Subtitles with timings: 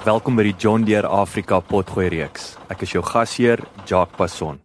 [0.00, 2.54] Welkom by die John Deere Afrika Potgooi reeks.
[2.72, 4.56] Ek is jou gasheer, Jacques Passon.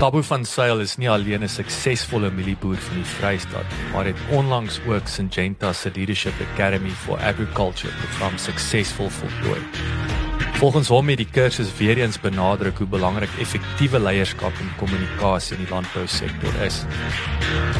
[0.00, 4.80] Tabu van Sail is nie alleen 'n suksesvolle mielieboer van die Vrystaat, maar het onlangs
[4.88, 10.27] ook Syngenta se Leadership Academy for Agriculture program suksesvol voltooi.
[10.58, 15.60] Volgens hom het die kursus weer eens benadruk hoe belangrik effektiewe leierskap en kommunikasie in
[15.62, 16.80] die landbousektor is.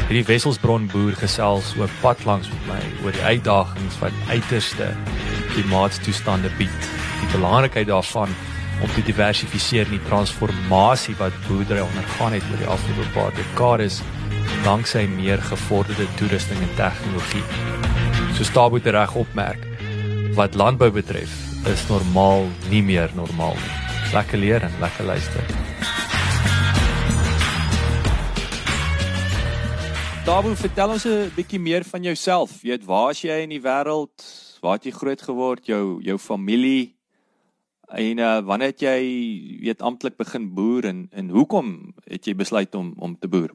[0.07, 4.87] Hierdie Wesselsbron boer gesels ook pad langs met my oor die uitdagings wat uiterste
[5.49, 6.87] klimaatstoestande bied,
[7.19, 8.31] die belangrikheid daarvan
[8.79, 13.99] om te diversifiseer in die transformasie wat boerdery ondergaan het oor die afgelope paar dekades
[14.63, 17.43] danksy meer gevorderde toerusting en tegnologie.
[18.37, 19.67] So Stabo te reg opmerk,
[20.35, 21.31] wat landbou betref,
[21.67, 23.73] is normaal nie meer normaal nie.
[24.13, 25.43] Lekker leer en lekker luister.
[30.21, 32.61] Stabo, vertel ons 'n bietjie meer van jouself.
[32.61, 34.13] Jy weet, waar is jy in die wêreld?
[34.61, 35.65] Waar het jy groot geword?
[35.65, 36.99] Jou jou familie,
[37.89, 38.99] En uh, wanneer het jy
[39.63, 43.49] weet amptelik begin boer en en hoekom het jy besluit om om te boer?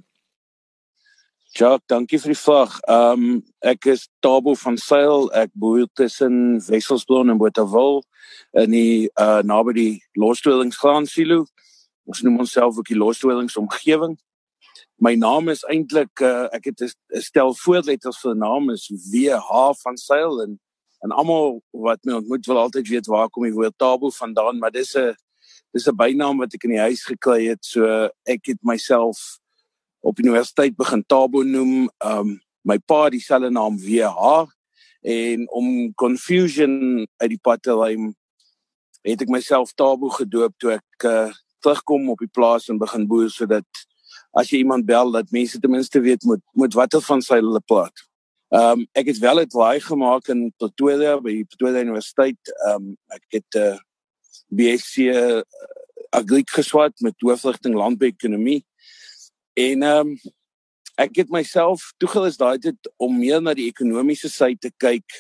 [1.54, 2.72] Ja, dankie vir die vraag.
[2.90, 5.28] Ehm um, ek is Tabo van Sail.
[5.38, 8.00] Ek boer tussen Wesselsbron en Botawil
[8.58, 11.44] in die uh naby die Losdwellingsgraan silo.
[12.10, 14.16] Ons noem onsself ook die Losdwellings omgewing.
[14.98, 19.78] My naam is eintlik uh, ek het 'n stel voorletters vir 'n naam is WH
[19.84, 20.58] van Sail en
[21.06, 24.74] en almal wat my ontmoet wil altyd weet waar kom die woord tabo vandaan maar
[24.74, 25.14] dis 'n
[25.70, 29.38] dis 'n bynaam wat ek in die huis gekry het so ek het myself
[30.04, 34.44] op universiteit begin tabo noem um my pa dieselfde naam WH
[35.14, 35.66] en om
[36.00, 37.96] confusion uit die pad te ry
[39.04, 41.32] het ek myself tabo gedoop toe ek uh,
[41.64, 43.84] terugkom op die plaas en begin boer sodat
[44.36, 47.64] as jy iemand bel dat mense ten minste weet moet moet watter van sy hulle
[47.68, 48.04] praat
[48.54, 52.38] Ehm um, ek het wel 'n draai gemaak in Pretoria by Pretoria Universiteit.
[52.66, 53.78] Ehm um, ek het 'n uh,
[54.46, 55.42] BSc uh,
[56.54, 58.64] geswat met hoofrigting landbouekonomie.
[59.54, 60.16] En ehm um,
[60.94, 65.16] ek het myself toegelis daai tyd om meer na die ekonomiese sy te kyk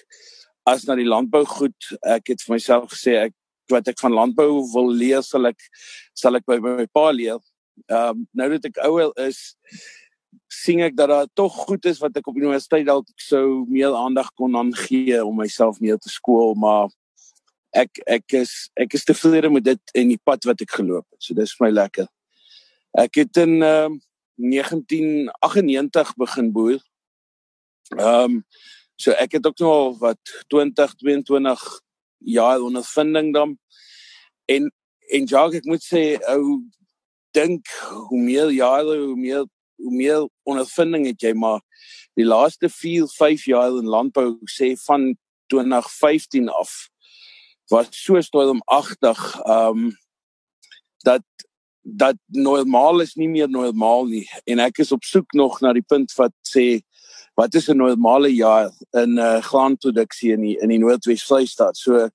[0.70, 1.88] as na die landbou goed.
[2.06, 3.34] Ek het vir myself gesê ek
[3.72, 5.58] wat ek van landbou wil leer sal ek
[6.14, 7.42] sal ek by my pa leer.
[7.90, 9.42] Ehm um, nou dat ek ouer is
[10.54, 14.30] sien ek dat daar tog goed is wat ek op universiteit dalk sou meer aandag
[14.38, 16.90] kon aan gee om myself meer te skool maar
[17.74, 21.26] ek ek is ek is tevrede met dit en die pad wat ek geloop het
[21.26, 22.08] so dis vir my lekker
[23.04, 23.98] ek het in ehm,
[24.34, 26.80] 1998 begin boer.
[27.96, 28.44] Ehm um,
[28.96, 31.80] so ek het ook nog wat 20 22
[32.18, 33.58] jaar ondervinding dan.
[34.44, 34.72] En
[35.08, 36.62] en ja ek moet sê ou
[37.34, 37.68] dink
[38.08, 39.44] hoe meer jare hoe meer
[39.82, 41.60] hoe meer ondervinding het jy maar
[42.14, 45.12] die laaste 4 5 jaar in landbou sê van
[45.52, 46.88] 2015 af
[47.72, 49.90] was so stormagtig um
[51.04, 51.26] dat
[51.84, 55.84] dat normaal is nie meer normaal nie en ek is op soek nog na die
[55.84, 56.80] punt wat sê
[57.36, 61.76] wat is 'n normale jaar in 'n uh, graanproduksie in die, in die Noordwes Vrystaat
[61.76, 62.08] so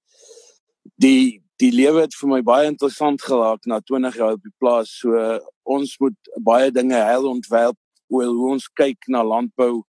[0.98, 4.94] die die lewe het vir my baie interessant geraak na 20 jaar op die plaas.
[5.02, 7.78] So ons moet baie dinge herontwerp
[8.10, 9.82] oor hoe ons kyk na landbou.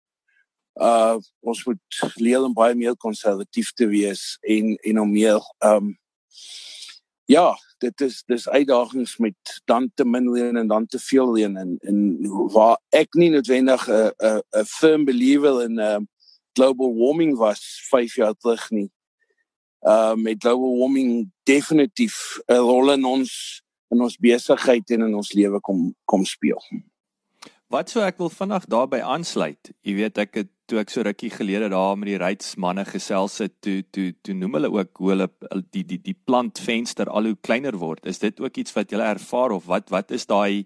[0.79, 5.93] Uh ons moet leer om baie meer konservatief te wees en en om meer um
[7.29, 11.57] ja, dit is dis uitdagings met dan te min leen en dan te veel leen
[11.57, 11.99] en en
[12.53, 15.99] waar ek nie noodwendig 'n 'n 'n firm believer in uh
[16.53, 18.89] global warming was 5 jaar terug nie
[19.87, 25.33] uh met global warming definitief 'n rol in ons in ons besigheid en in ons
[25.33, 26.61] lewe kom kom speel.
[27.69, 29.69] Wat sou ek wil vinnig daarbey aansluit?
[29.85, 33.59] Jy weet ek het toe ek so rukkie gelede daar met die reitsmanne gesels het,
[33.61, 35.27] toe toe toe noem hulle ook hoe hulle
[35.75, 38.07] die die die plantvenster al hoe kleiner word.
[38.09, 40.65] Is dit ook iets wat julle ervaar of wat wat is daai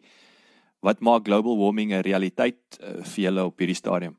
[0.83, 4.15] wat maak global warming 'n realiteit uh, vir julle op hierdie stadium?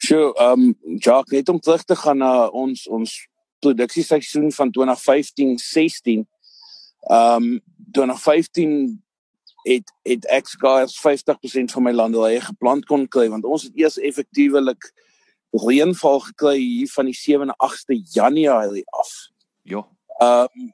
[0.00, 3.28] So, ehm um, Jacques, net om terug te gaan na ons ons
[3.60, 6.24] produksieseisoen van 2015-16.
[7.04, 7.60] Ehm um,
[7.92, 9.03] 2015
[9.64, 13.96] het het ek skaars 50% van my landelye geplant kon kry want ons het eers
[13.96, 14.90] effektiewelik
[15.54, 19.12] reënval gekry hier van die 7de en 8de Januarie af.
[19.62, 19.84] Ja.
[20.20, 20.72] Ehm um,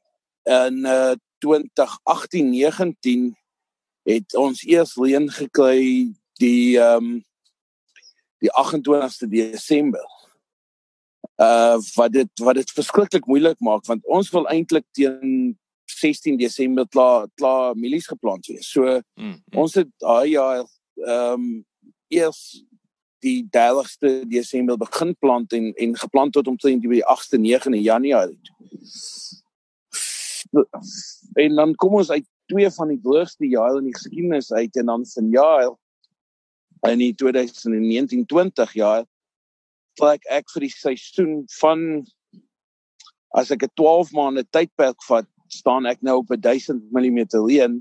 [0.50, 1.14] in uh,
[1.46, 3.34] 2018-19
[4.02, 6.10] het ons eers reën gekry
[6.40, 7.24] die ehm um,
[8.40, 10.06] die 28ste Desember.
[11.36, 15.58] Uh wat dit wat dit verskriklik moeilik maak want ons wil eintlik teen
[15.98, 18.70] 16 Desember klaar klaar mielies geplant wees.
[18.70, 19.58] So mm, mm.
[19.62, 20.64] ons het daai jaar
[21.06, 21.64] ehm um,
[22.10, 22.64] eers
[23.22, 28.40] die 30ste Desember begin plant en en geplant tot omtrent die 8ste 9de Januarie.
[31.38, 34.86] En dan kom ons uit twee van die droogste jare in die geskiedenis uit en
[34.90, 35.70] dan vanjaar
[36.88, 39.04] in die 2019-20 jaar
[40.00, 41.84] plek ek vir die seisoen van
[43.36, 47.80] as ek 'n 12 maande tydperk vat staan ek nou op 1000 mm reën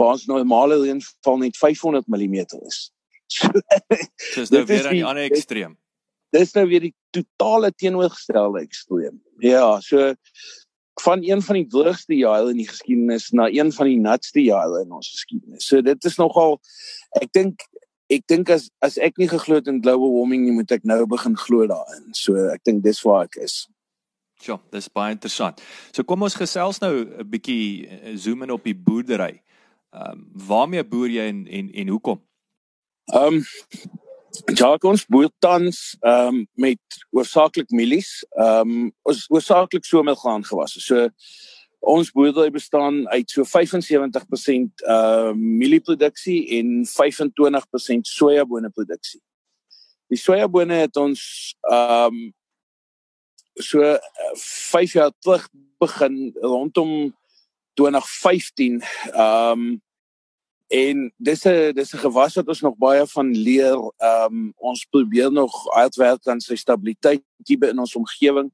[0.00, 2.80] waar ons normale reën val net 500 mm is.
[4.36, 5.76] Dis nou weer aan die ander ekstreem.
[6.32, 9.20] Dis nou weer die totale teenoorgestelde ekstreem.
[9.44, 10.14] Ja, so
[11.00, 14.82] van een van die droogste jare in die geskiedenis na een van die natste jare
[14.84, 15.66] in ons geskiedenis.
[15.66, 16.58] So dit is nogal
[17.20, 17.64] ek dink
[18.12, 21.04] ek dink as as ek nie geglo het in global warming nie, moet ek nou
[21.08, 22.10] begin glo daarin.
[22.16, 23.64] So ek dink dis waar ek is.
[24.42, 25.62] Ja, dis baie interessant.
[25.92, 29.42] So kom ons gesels nou 'n bietjie eh, zoom in op die boerdery.
[29.92, 32.20] Ehm um, waarmee boer jy en en en hoekom?
[33.12, 33.44] Ehm um,
[34.56, 36.80] Ja, ons boer tans ehm um, met
[37.10, 38.24] oorsaaklik mielies.
[38.40, 40.80] Ehm um, ons oorsaaklik somergraan gewasse.
[40.80, 41.08] So
[41.80, 49.20] ons boerdery bestaan uit so 75% uh mielieproduksie en 25% sojabone produksie.
[50.08, 51.22] Die sojabone het ons
[51.68, 52.30] ehm um,
[53.54, 53.98] so
[54.34, 57.16] 5 uh, jaar terug begin rondom
[57.74, 58.82] 2015
[59.12, 59.82] ehm um,
[60.72, 63.76] en dis 'n dis 'n gewas wat ons nog baie van leer.
[63.96, 68.52] Ehm um, ons probeer nog uitwerk aan sy stabiliteit hier in ons omgewing.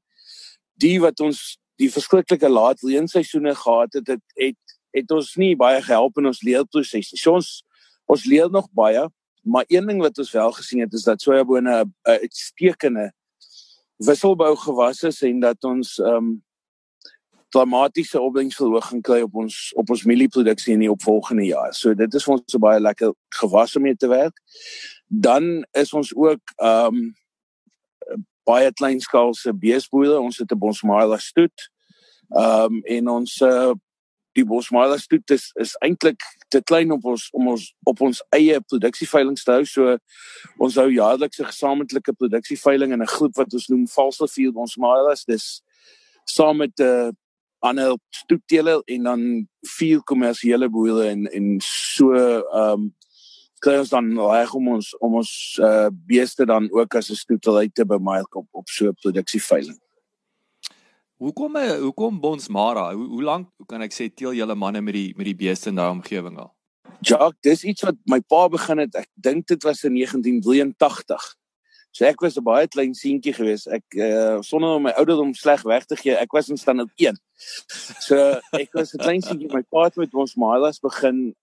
[0.75, 4.57] Die wat ons die verskriklike laat reenseisoene gehad het, het het
[4.91, 7.19] het ons nie baie gehelp in ons leerproses nie.
[7.19, 7.63] So ons
[8.05, 9.07] ons leer nog baie,
[9.43, 13.13] maar een ding wat ons wel gesien het is dat sojabone 'n uitstekende
[14.05, 16.37] wisselbou gewas is en dat ons ehm um,
[17.49, 21.73] dramatiese opbrengsverhoging kry op ons op ons mielieproduksie in die opvolgende jaar.
[21.73, 24.37] So dit is vir ons 'n baie lekker gewas om mee te werk.
[25.07, 27.15] Dan is ons ook ehm um,
[28.45, 30.19] baie kleinskaalse beesboere.
[30.19, 31.69] Ons het 'n Bosmara stoet.
[32.29, 33.73] Ehm um, en ons uh,
[34.37, 38.59] die Bosmara stoet is is eintlik te klein op ons om ons op ons eie
[38.61, 39.63] produksieveiling te hou.
[39.65, 39.97] So
[40.57, 45.15] ons hou jaarlikse gesamentlike produksieveiling in 'n groep wat ons noem Valsrivier Bosmara.
[45.27, 45.61] Dis
[46.25, 47.11] saam met 'n uh, eh,
[47.59, 52.95] ander stoetteler en dan vier kommersiële boere en en so ehm um,
[53.59, 57.69] kry ons dan reg om ons om ons uh, beeste dan ook as 'n stoetery
[57.73, 59.79] te bemark op op so 'n produksieveiling.
[61.19, 62.93] Hoekom eh, hoekom Bonsmara?
[62.93, 65.67] Hoe hoe lank hoe kan ek sê teel julle manne met die met die beeste
[65.71, 66.53] in daai omgewing al?
[67.03, 68.95] Ja, dis iets wat my pa begin het.
[68.95, 71.25] Ek dink dit was in 1983.
[71.91, 73.67] So ek was 'n baie klein seentjie gewees.
[73.67, 77.19] Ek uh sonder om my ouderdom sleg weg te gee, ek was in standaard 1.
[77.99, 81.35] So ek was 'n klein seentjie my pa het met ons Milas begin.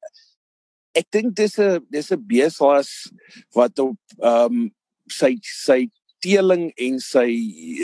[0.94, 3.12] Ek dink dis 'n dis 'n beeslas
[3.52, 4.72] wat op um
[5.06, 5.90] sy sy
[6.24, 7.28] teeling en sy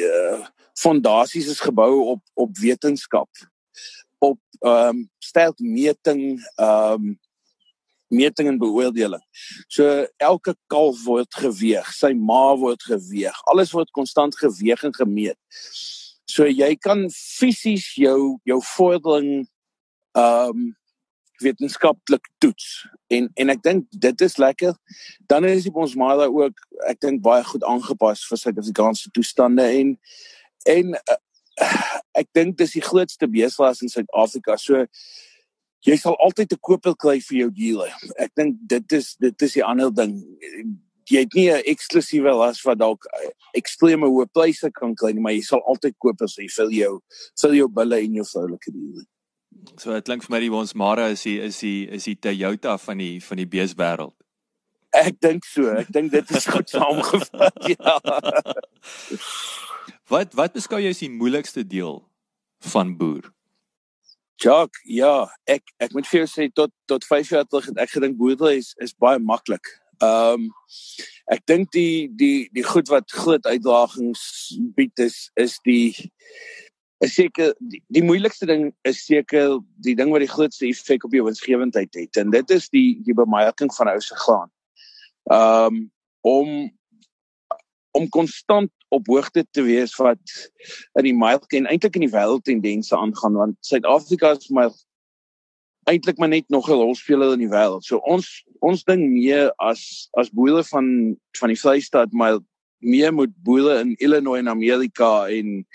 [0.09, 0.41] uh
[0.79, 3.29] fondasies is gebou op op wetenskap
[4.19, 7.19] op um sterk meting um
[8.13, 9.23] meting en beoordeling.
[9.73, 13.39] So elke kalf word geweeg, sy ma word geweeg.
[13.49, 15.39] Alles word konstant geweeg en gemeet.
[16.29, 19.43] So jy kan fisies jou jou vordering
[20.13, 20.71] ehm um,
[21.43, 22.85] wetenskaplik toets.
[23.11, 24.77] En en ek dink dit is lekker.
[25.27, 29.97] Dan is ons maar ook ek dink baie goed aangepas vir Suid-Afrikaanse toestande en
[30.69, 31.19] en uh,
[32.21, 34.57] ek dink dis die grootste besigheid in Suid-Afrika.
[34.61, 34.87] So
[35.87, 37.91] jy sal altyd 'n koper kry vir jou diere.
[38.19, 40.23] Ek dink dit is dit is die ander ding.
[41.11, 43.07] Jy het nie 'n eksklusiewe las wat dalk
[43.55, 47.01] ekstreme hoë pryse kan kry nie, maar jy sal altyd kopers hê vir jou
[47.43, 49.05] vir jou bulle en jou vroulike diere.
[49.79, 52.79] So dit klink vir my die ons Mara is die is die is die Toyota
[52.79, 54.15] van die van die beeswêreld.
[54.93, 55.73] Ek dink so.
[55.73, 57.55] Ek dink dit is goed saamgevat.
[57.67, 58.01] ja.
[60.11, 62.01] Wat wat beskou jy as die moeilikste deel
[62.73, 63.31] van boer?
[64.43, 67.95] Jock, ja, ek ek moet vir jou sê tot tot 5 jaar terug het ek
[67.95, 69.71] gedink boerdery is is baie maklik.
[70.03, 70.49] Ehm um,
[71.31, 74.25] ek dink die die die goed wat groot uitdagings
[74.77, 75.95] bied is is die
[77.03, 81.15] is seker die, die moeilikste ding is seker die ding wat die grootste effek op
[81.15, 84.51] jou winsgewendheid het en dit is die die bemarking van ou se graan.
[85.31, 85.83] Ehm um,
[86.23, 86.49] om
[87.93, 90.21] om konstant op hoogte te wees wat
[91.01, 94.73] in die milk en eintlik in die wêreld tendense aangaan want Suid-Afrika is maar
[95.91, 97.85] eintlik maar net nog 'n rolspeler in die wêreld.
[97.85, 102.39] So ons ons ding meer as as boere van van die Vrystaat maar
[102.79, 105.67] meer moet boere in Illinois en Amerika en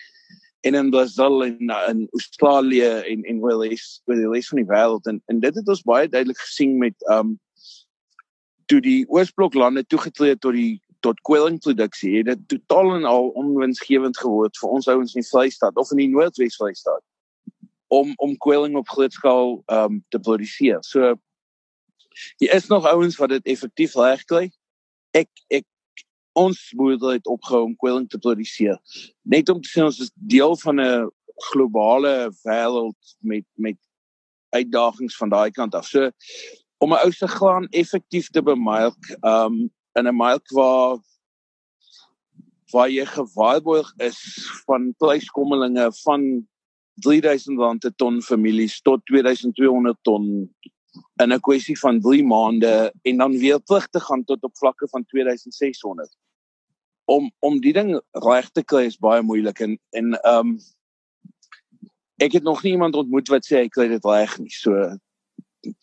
[0.61, 1.57] en in Brazil en
[1.87, 5.55] in Australië en en wel is wel die res van die wêreld en en dit
[5.55, 7.39] het ons baie duidelik gesien met um
[8.65, 14.17] toe die Oosblok lande toegetree tot die tot kwelingproduksie het dit totaal en al onwinsgewend
[14.19, 17.03] geword vir ons ouens in die Vrystaat of in die Noordwes Vrystaat
[17.93, 20.83] om om kweling op groot skaal um te produseer.
[20.83, 21.15] So
[22.41, 24.49] hier is nog ouens wat dit effektief regkry.
[25.15, 25.65] Ek ek
[26.37, 28.77] ons boere het opgehou om kweling te produseer.
[29.23, 31.09] Net om te sê ons is deel van 'n
[31.51, 33.79] globale wêreld met met
[34.49, 35.87] uitdagings van daai kant af.
[35.87, 36.11] So
[36.77, 40.97] om 'n ou se graan effektief te bemark, um in 'n mark waar
[42.71, 44.19] waar jy gewaarborg is
[44.65, 46.47] van pryskommelinge van
[47.05, 50.23] 3000 rand per ton families tot 2200 ton
[51.21, 54.87] in 'n kwessie van 3 maande en dan weer terug te gaan tot op vlakke
[54.87, 56.15] van 2600
[57.05, 60.57] om om die ding reg te kry is baie moeilik en en ehm um,
[62.17, 64.97] ek het nog nie iemand ontmoet wat sê hy kry dit reg nie so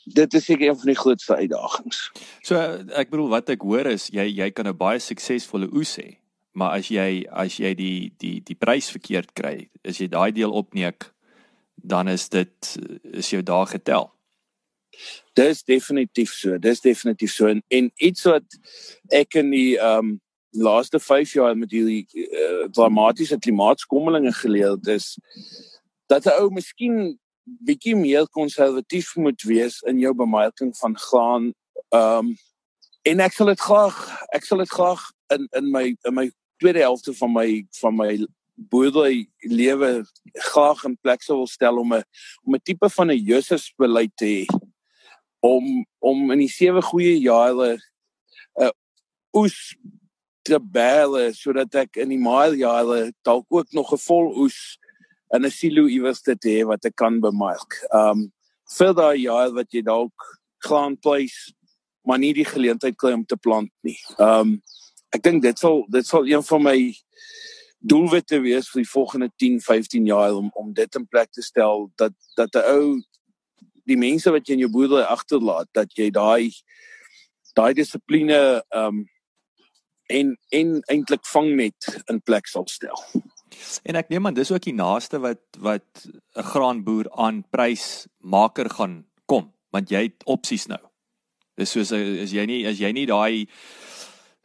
[0.05, 2.11] dit is seker een van die grootste uitdagings.
[2.43, 2.59] So
[2.95, 6.19] ek bedoel wat ek hoor is jy jy kan 'n baie suksesvolle oes hê,
[6.53, 10.53] maar as jy as jy die die die prys verkeerd kry, as jy daai deel
[10.53, 11.11] opneek,
[11.77, 12.77] dan is dit
[13.13, 14.11] is jou dae getel.
[15.35, 16.59] Dis definitief so.
[16.59, 18.45] Dis definitief so en, en iets wat
[19.11, 20.21] ek in die ehm um,
[20.55, 25.19] laaste 5 jaar met hierdie uh, dramatiese klimaatskommelinge geleer het is
[26.07, 31.53] dat 'n ou miskien bietjie meer konservatief moet wees in jou bemarking van graan.
[31.89, 32.37] Ehm um,
[33.05, 33.97] en ek sal dit graag
[34.33, 35.03] ek sal dit graag
[35.35, 36.31] in in my in my
[36.63, 37.49] tweede helfte van my
[37.81, 38.13] van my
[38.55, 39.91] boerdery lewe
[40.53, 42.05] graag in plek sou wil stel om 'n
[42.45, 44.45] om 'n tipe van 'n Jesus beleid te hê
[45.41, 48.73] om om in die sewe goeie jare 'n uh,
[49.37, 49.77] oes
[50.43, 54.79] te bære sodat ek in die maal jare dalk ook nog 'n vol oes
[55.35, 57.81] in 'n silo iewers te hê wat ek kan bemark.
[57.93, 58.33] Um
[58.79, 60.15] vir daai jaar wat jy dalk
[60.65, 61.53] graan place
[62.07, 63.99] maar nie die geleentheid kry om te plant nie.
[64.19, 64.63] Um
[65.15, 66.79] ek dink dit sal dit sal een van my
[67.85, 71.91] doelwitte wees vir die volgende 10, 15 jaar om om dit in plek te stel
[71.97, 73.03] dat dat 'n ou
[73.87, 76.53] die mense wat jy in jou boerdery agterlaat dat jy daai
[77.55, 79.05] daai dissipline um
[80.09, 83.01] en en eintlik vang net in plek sal stel.
[83.85, 86.07] En ek neem aan dis ook die naaste wat wat
[86.37, 90.81] 'n graanboer aan prysmaker gaan kom, want jy het opsies nou.
[91.57, 93.47] Dis soos as jy nie as jy nie daai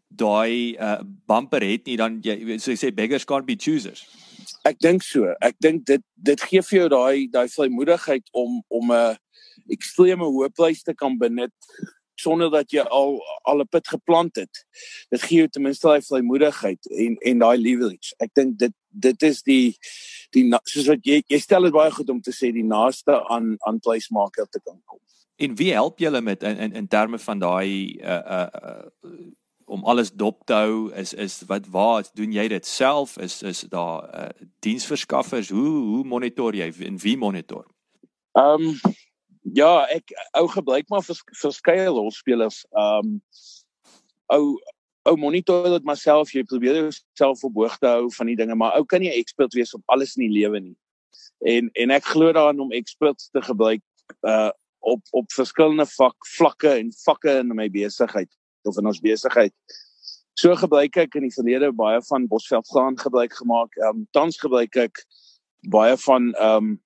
[0.09, 4.05] daai uh, bumper het nie dan jy so ek sê beggars can't be choosers.
[4.65, 5.29] Ek dink so.
[5.41, 9.17] Ek dink dit dit gee vir jou daai daai vrymoedigheid om om 'n
[9.69, 11.53] ekstreme hoë prys te kan benut
[12.19, 14.65] sonder dat jy al al 'n pit geplant het.
[15.09, 18.13] Dit gee jou ten minste daai vrymoedigheid en en daai leverage.
[18.19, 19.77] Ek dink dit dit is die
[20.35, 23.55] die soos wat jy jy stel dit baie goed om te sê die naaste aan
[23.67, 24.99] aan placemaker te kan kom.
[25.39, 29.27] En wie help julle met in in, in terme van daai uh uh, uh
[29.69, 33.61] om alles dop te hou is is wat waar doen jy dit self is is
[33.69, 34.29] daar uh,
[34.65, 37.67] diensverskaffers hoe hoe monitor jy en wie monitor?
[38.33, 38.79] Ehm um,
[39.53, 42.65] ja, ek ou gebruik maar vers, verskeie rolspelers.
[42.71, 43.19] Um
[44.29, 44.59] ou
[45.09, 48.85] ou monitor dit myself, jy probeer jouself op hoogte hou van die dinge, maar ou
[48.85, 50.75] kan nie ekspert wees op alles in die lewe nie.
[51.49, 53.83] En en ek glo daaraan om experts te gebruik
[54.27, 54.49] uh
[54.79, 58.29] op op verskillende vak vlakke en vakke in my besigheid
[58.63, 59.53] of in ons besigheid.
[60.39, 63.75] So gebruik ek in die verlede baie van Bosveld gaan gebruik gemaak.
[63.89, 65.03] Um tans gebruik ek
[65.67, 66.77] baie van um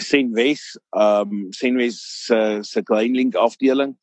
[0.00, 3.96] Senwes, ehm um, Senwes se se Greenlink afdeling.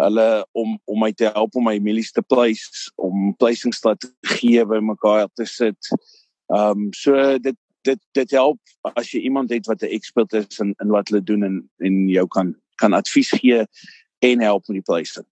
[0.00, 5.28] Hulle om om my te help om my mielies te place, om placing strategieë bymekaar
[5.34, 5.92] te sit.
[6.52, 8.58] Ehm um, so dit dit dit help
[8.94, 12.08] as jy iemand het wat 'n expert is in in wat hulle doen en en
[12.08, 13.66] jou kan kan advies gee
[14.18, 15.26] en help met die placing.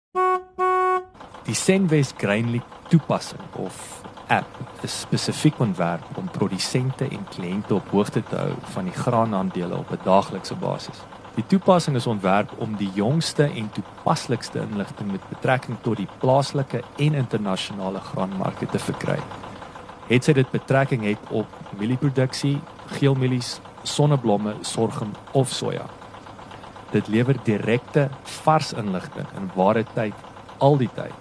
[1.46, 8.24] Die Senwes Grainly toepassing of app is spesifiek ontwerp om produsente en kliënte op hoogte
[8.24, 11.00] te hou van die graanaandele op 'n daaglikse basis.
[11.40, 16.82] Die toepassing is ontwerp om die jongste en toepaslikste inligting met betrekking tot die plaaslike
[17.00, 19.16] en internasionale graanmarkte te verkry.
[20.10, 21.48] Het sy dit betrekking het op
[21.80, 22.58] mielieproduksie,
[22.98, 23.54] geelmielies,
[23.88, 25.88] sonneblomme, sorghum of soja.
[26.92, 28.10] Dit lewer direkte
[28.44, 30.28] vars inligting in ware tyd
[30.60, 31.16] al die tyd.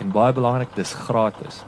[0.00, 1.60] En baie belangrik, dis gratis.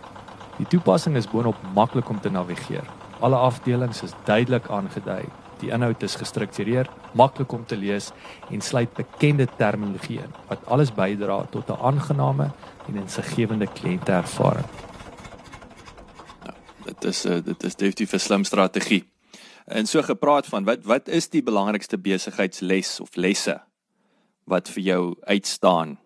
[0.56, 2.88] Die toepassing is boonop maklik om te navigeer.
[3.20, 5.26] Alle afdelings is duidelik aangedui.
[5.60, 8.10] Die inhoud is gestruktureer, maklik om te lees
[8.50, 12.50] en sluit bekende terminologie in wat alles bydra tot 'n aangename
[12.88, 14.66] en insiggewende kliënteervaring.
[16.44, 19.04] Ja, dit is uh, dit is definitief 'n slim strategie.
[19.64, 23.60] En so gepraat van wat wat is die belangrikste besigheidsles of lesse
[24.44, 25.98] wat vir jou uitstaan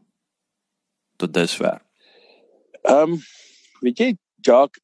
[1.16, 1.82] tot dusver?
[2.82, 3.18] Ehm um,
[3.80, 4.78] weet jy Jock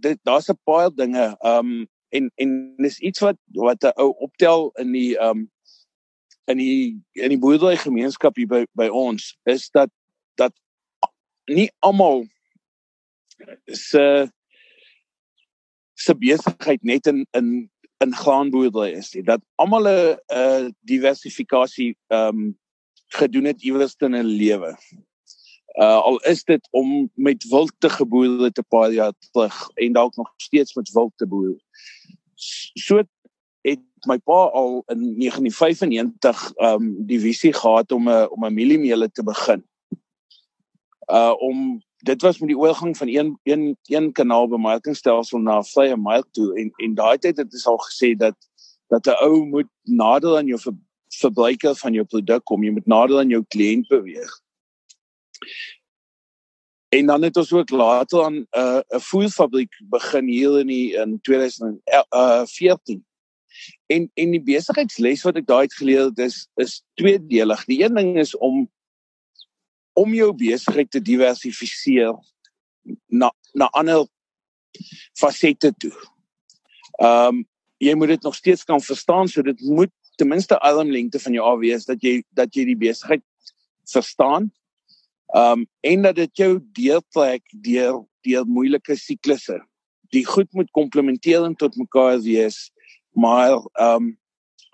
[0.00, 4.70] dit daar's 'n paar dinge um en en dis iets wat wat 'n ou optel
[4.82, 5.50] in die um
[6.44, 9.90] in die in die boerdery gemeenskap hier by by ons is dat
[10.34, 10.52] dat
[11.50, 12.26] nie almal
[13.66, 14.30] se
[15.94, 17.70] se besigheid net in in
[18.02, 19.22] in graanboerdery is nie.
[19.22, 22.58] Dat almal 'n uh, diversifikasie um
[23.14, 24.76] gedoen het iewers in 'n lewe
[25.74, 30.16] uh al is dit om met wild te geboer te paar jaar terug en dalk
[30.16, 31.56] nog steeds met wild te boer.
[32.74, 33.02] So
[33.62, 39.10] het my pa al in 1995 um die visie gehad om 'n om 'n mieliemeele
[39.10, 39.64] te begin.
[41.10, 45.96] Uh om dit was met die oorgang van een een een kanaal bemarkingstelsel na vrye
[45.96, 48.36] mark toe en en daai tyd het dit al gesê dat
[48.88, 50.74] dat 'n ou moet nader aan jou ver,
[51.08, 54.43] verbruiker van jou produk kom, jy moet nader aan jou kliënt beweeg.
[56.94, 60.92] En dan het ons ook later aan 'n uh, 'n voerfabriek begin hier in die,
[60.94, 63.04] in 2014.
[63.86, 67.64] En en die besigheidsles wat ek daai het geleer het is is tweedelig.
[67.64, 68.70] Die een ding is om
[69.92, 72.14] om jou besigheid te diversifiseer
[73.06, 74.06] na na ander
[75.12, 75.94] fasette toe.
[76.98, 77.44] Ehm um,
[77.78, 81.46] jy moet dit nog steeds kan verstaan so dit moet ten minste armlengte van jou
[81.46, 83.22] af wees dat jy dat jy die besigheid
[83.90, 84.52] verstaan
[85.34, 89.58] Um en dat dit jou deurtrek deur deur moeilike siklusse.
[90.14, 92.70] Die goed moet komplementerend tot mekaar wees,
[93.10, 94.14] maar um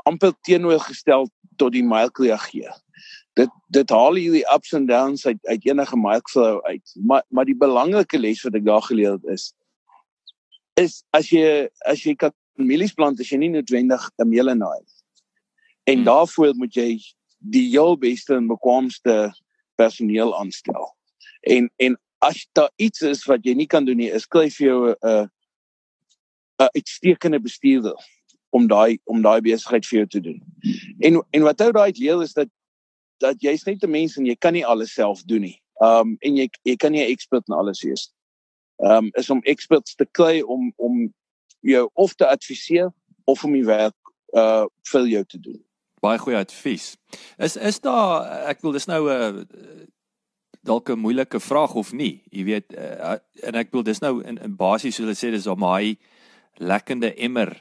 [0.05, 2.77] amper teenoorgestel tot die mark reageer.
[3.39, 6.95] Dit dit haal hierdie ups and downs uit uit enige markvrou uit.
[6.95, 9.51] Maar maar die belangrike les wat ek daar geleer het is
[10.81, 14.93] is as jy as jy kan mielies plant as jy nie noodwendig 'n meelenaar het.
[15.85, 16.05] En hmm.
[16.05, 17.01] daarvoor moet jy
[17.39, 19.33] die heel beste en bekwaamste
[19.81, 20.89] personeel aanstel.
[21.41, 24.67] En en as daar iets is wat jy nie kan doen nie, is skryf vir
[24.67, 25.27] jou 'n uh,
[26.61, 27.97] 'n uh, uitstekende bestuurder
[28.51, 30.41] om daai om daai besigheid vir jou te doen.
[30.99, 32.49] En en wat ou daai leer is dat
[33.21, 35.63] dat jy's net 'n mens en jy kan nie alles self doen nie.
[35.81, 38.13] Um en jy jy kan nie 'n ekspert in alles wees.
[38.77, 41.15] Um is om experts te kry om om
[41.61, 42.93] jou of te adviseer
[43.25, 43.97] of om die werk
[44.33, 45.65] uh vir jou te doen
[46.01, 46.97] baie goeie advies.
[47.39, 49.87] Is is daar ek wil dis nou 'n uh,
[50.63, 52.23] dalk 'n moeilike vraag of nie.
[52.31, 55.47] Jy weet uh, en ek wil dis nou in, in basies soos hulle sê dis
[55.47, 55.97] om hy
[56.61, 57.57] lekkende emmer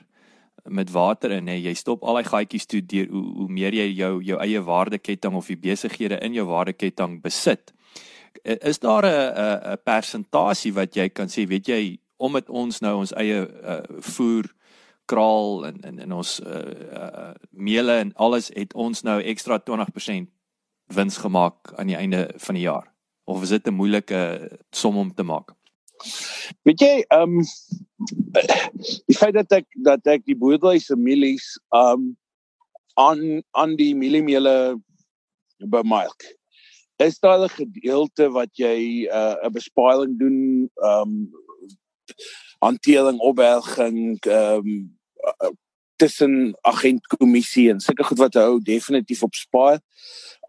[0.65, 1.55] met water in hè.
[1.55, 5.35] Jy stop al daai gaatjies toe deur hoe, hoe meer jy jou jou eie waardeketting
[5.35, 7.73] of die besighede in jou waardeketting besit.
[8.43, 12.99] Is daar 'n 'n persentasie wat jy kan sê, weet jy, om met ons nou
[12.99, 14.45] ons eie uh, voer
[15.09, 16.59] kraal en en en ons uh,
[17.01, 20.29] uh meele en alles het ons nou ekstra 20%
[20.93, 22.87] wins gemaak aan die einde van die jaar.
[23.29, 24.21] Of is dit 'n moeilike
[24.71, 25.53] som om te maak?
[26.63, 27.43] Weet jy, ehm um,
[29.09, 32.17] die feit dat ek dat ek die boerdery se mielies ehm um,
[32.99, 34.79] aan aan die mieliemeele
[35.57, 36.37] bemark.
[36.99, 41.29] Is daar 'n gedeelte wat jy uh, 'n uh, besparing doen ehm um,
[42.59, 44.98] hantering opberging ehm um,
[45.99, 49.79] tussen agentkommissie en sulke goed wat hou definitief op spaar.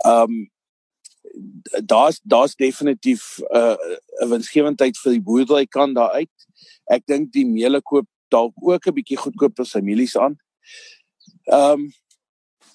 [0.07, 0.51] Um
[1.87, 3.77] daar's daar's definitief 'n uh,
[4.23, 6.37] 'n winsgewendheid vir die boerdery kan daar uit.
[6.85, 10.39] Ek dink die meele koop dalk ook 'n bietjie goedkoper sy mielies aan.
[11.53, 11.93] Um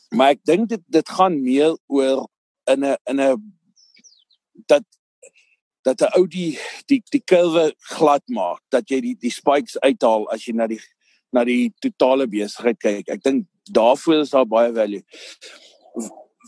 [0.09, 2.27] maar ek dink dit dit gaan meer oor
[2.67, 3.55] in 'n in 'n
[4.67, 4.83] dat
[5.81, 10.29] dat 'n ou die die die kurwe glad maak, dat jy die die spikes uithaal
[10.31, 10.81] as jy na die
[11.33, 13.09] na die totale besigheid kyk.
[13.09, 15.03] Ek dink daarvoor is daar baie value.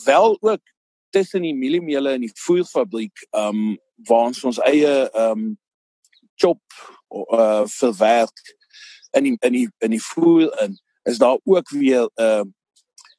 [0.06, 0.62] Wel ook
[1.10, 5.58] tussen die mieliemeele en die voerfabriek ehm um, waar ons ons eie ehm um,
[6.38, 6.62] chop
[7.10, 8.44] uh verwerk
[9.18, 12.44] in die, in die in die voer in is daar ook weer 'n uh,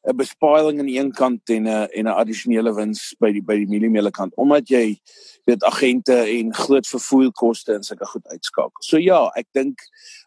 [0.07, 3.57] 'n besparing aan die een kant en 'n en 'n addisionele wins by die by
[3.57, 4.99] die mieliemeele kant omdat jy
[5.45, 8.83] weet agente en groot vervoerkoste en sulke goed uitskakel.
[8.83, 9.81] So ja, ek dink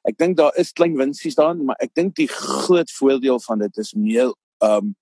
[0.03, 3.77] ek dink daar is klein winsies daarin, maar ek dink die groot voordeel van dit
[3.77, 4.95] is meer ehm um,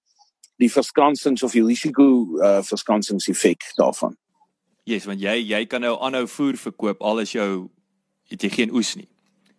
[0.59, 4.17] die verskansings of die risiko uh verskansings effek daarvan.
[4.83, 7.69] Yes, want jy jy kan nou aanhou voer verkoop al is jou
[8.29, 9.07] het jy geen oes nie.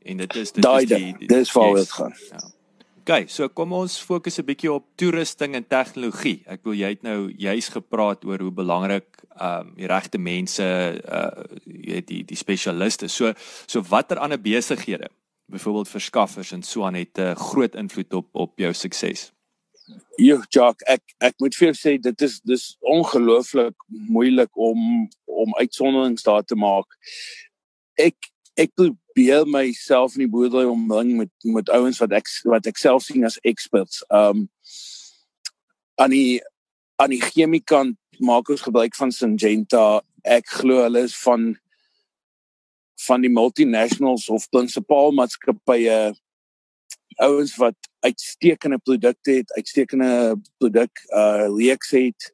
[0.03, 2.14] En dit is dit Daai is die, die dis waar dit gaan.
[2.31, 2.60] Ja.
[3.00, 6.42] OK, so kom ons fokus 'n bietjie op toerusting en tegnologie.
[6.46, 9.08] Ek wil jy het nou juis gepraat oor hoe belangrik
[9.40, 13.08] ehm um, die regte mense uh jy weet die die spesialiste.
[13.08, 13.32] So
[13.66, 15.08] so watter ander besighede,
[15.48, 19.32] byvoorbeeld verskaffers en so aan het 'n uh, groot invloed op op jou sukses.
[20.16, 25.54] Ja, Jock, ek ek moet vir jou sê dit is dis ongelooflik moeilik om om
[25.56, 26.86] uitsonderings daar te maak.
[27.94, 28.16] Ek
[28.61, 33.07] ek probeer myself in die boerdery omring met met ouens wat ek wat ek self
[33.07, 34.03] sien as experts.
[34.12, 34.49] Um
[36.01, 36.40] aan die
[37.01, 40.03] aan die chemikant maak ons gebruik van Syngenta.
[40.25, 41.55] Ek glo hulle is van
[43.07, 46.12] van die multinationals of prinsipaal maatskappye
[47.20, 52.29] ouens wat uitstekende produkte het, uitstekende produk uh reeks het,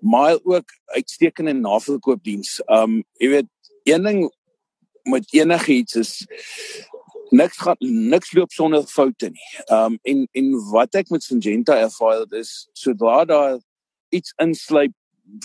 [0.00, 2.60] maar ook uitstekende naverkoopdiens.
[2.68, 3.50] Um jy weet,
[3.88, 4.22] een ding
[5.02, 6.26] met enigiets is
[7.32, 9.52] niks gaan niks loop sonder foute nie.
[9.72, 13.60] Um en en wat ek met Syngenta ervaar het is sodra daar
[14.12, 14.94] iets insluip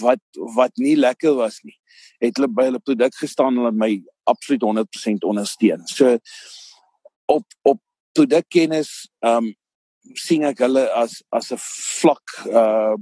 [0.01, 0.19] wat
[0.55, 1.77] wat nie lekker was nie,
[2.19, 3.91] het hulle by hulle produk gestaan en my
[4.27, 5.85] absoluut 100% ondersteun.
[5.87, 6.17] So
[7.25, 7.81] op op
[8.17, 9.55] produkkennis ehm um,
[10.15, 12.95] sien ek hulle as as 'n vlak uh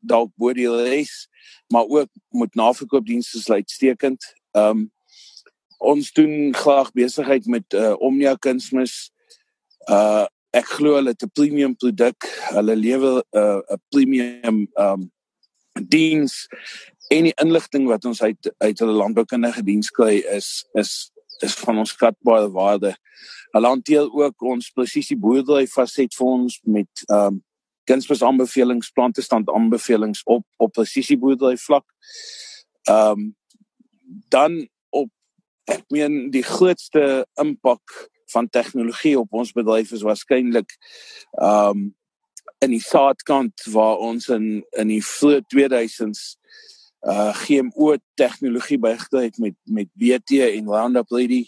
[0.00, 1.28] dalk bo die res
[1.72, 4.24] maar ook met naverkoopdienste is uitstekend.
[4.52, 4.90] Ehm um,
[5.80, 9.10] ons doen graag besigheid met uh Omnia Kunsmis.
[9.88, 12.26] Uh ek glo hulle het 'n premium produk.
[12.54, 15.10] Hulle lewer 'n uh, 'n premium um,
[15.88, 16.48] diens
[17.10, 21.78] en die inligting wat ons uit uit hulle landboukundige diens kry is is is van
[21.78, 22.96] ons skatbare waarde.
[23.50, 27.44] Hulle hanteer ook ons presisie boerdery faset vir ons met ehm um,
[27.84, 31.86] kunsmis aanbevelings, plantestand aanbevelings op op presisie boerdery vlak.
[32.82, 33.36] Ehm um,
[34.28, 34.68] dan
[35.64, 40.76] ek meen die grootste impak van tegnologie op ons bedryf is waarskynlik
[41.38, 41.88] ehm um,
[42.60, 46.36] in die saadkant waar ons in in die vroeë 2000s
[47.08, 51.46] uh GMO tegnologie bygedra het met met BT en Roundup Ready.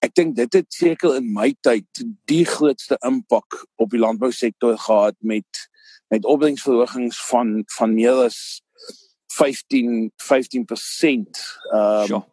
[0.00, 5.16] Ek dink dit het seker in my tyd die grootste impak op die landbousektor gehad
[5.20, 5.68] met
[6.08, 8.62] met opbrengsverhogings van van meer as
[9.36, 11.44] 15 15%.
[11.72, 12.24] Ehm um,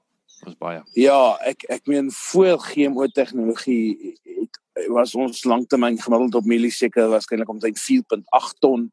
[0.46, 0.82] was baie.
[0.98, 4.62] Ja, ek ek meen voor GMO tegnologie het
[4.94, 8.92] was ons langtermyn gemiddeld op mielieseker waarskynlik omtrent 4.8 ton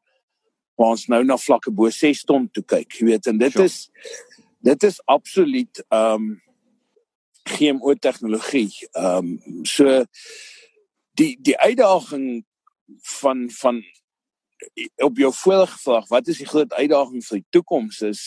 [0.75, 3.69] waar ons nou na vlakke bo 6 ton toe kyk, jy weet en dit sure.
[3.69, 3.77] is
[4.65, 6.33] dit is absoluut ehm um,
[7.45, 8.71] GMO tegnologie.
[8.97, 10.03] Ehm um, so
[11.13, 12.45] die die uitdaging
[13.21, 13.83] van van
[15.03, 18.23] op jou vorige vraag, wat is die groot uitdaging vir die toekoms is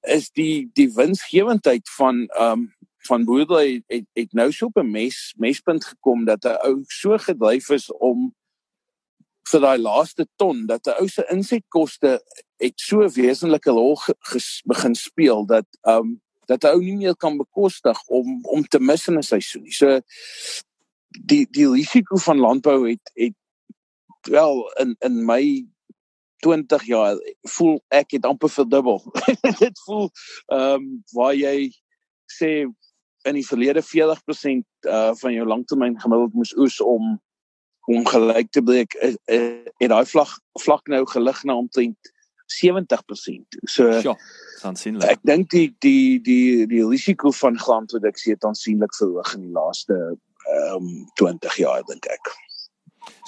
[0.00, 2.76] is die die winsgewendheid van ehm um,
[3.08, 7.16] van boerdery het, het nou so op 'n mes mespunt gekom dat 'n ou so
[7.18, 8.34] gedryf is om
[9.50, 12.20] vir daai laaste ton dat 'n ou se insetkoste
[12.56, 13.98] het so wesenlike rol
[14.72, 19.08] begin speel dat um dat 'n ou nie meer kan bekostig om om te mis
[19.08, 19.72] in 'n seisoen nie.
[19.72, 20.00] So
[21.24, 23.34] die die risiko van landbou het het
[24.22, 25.66] wel in in my
[26.44, 27.16] 20 jaar
[27.56, 29.02] voel ek het amper verdubbel.
[29.64, 30.10] Dit voel
[30.52, 31.70] ehm um, waar jy
[32.32, 32.66] sê
[33.28, 37.16] in die verlede 40% uh van jou langtermyn gemiddeld moes oes om
[37.88, 42.12] om gelyk te breek en daai vlak vlak nou gelig na omtrent
[42.48, 43.58] 70%.
[43.68, 44.14] So ja,
[44.64, 45.04] aansienlik.
[45.08, 49.98] Ek dink die die die die risiko van graanproduksie het aansienlik verhoog in die laaste
[50.48, 52.32] ehm um, 20 jaar dink ek.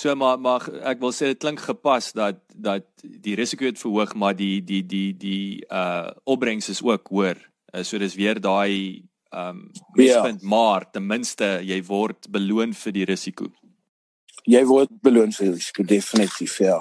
[0.01, 4.15] So maar maar ek wil sê dit klink gepas dat dat die risiko het verhoog
[4.15, 7.39] maar die die die die uh opbrengs is ook hoër.
[7.75, 10.23] Uh, so dis weer daai ehm um, ja.
[10.23, 13.47] punt maar ten minste jy word beloon vir die risiko
[14.49, 16.79] jy word beloon vir risiko definitief ja.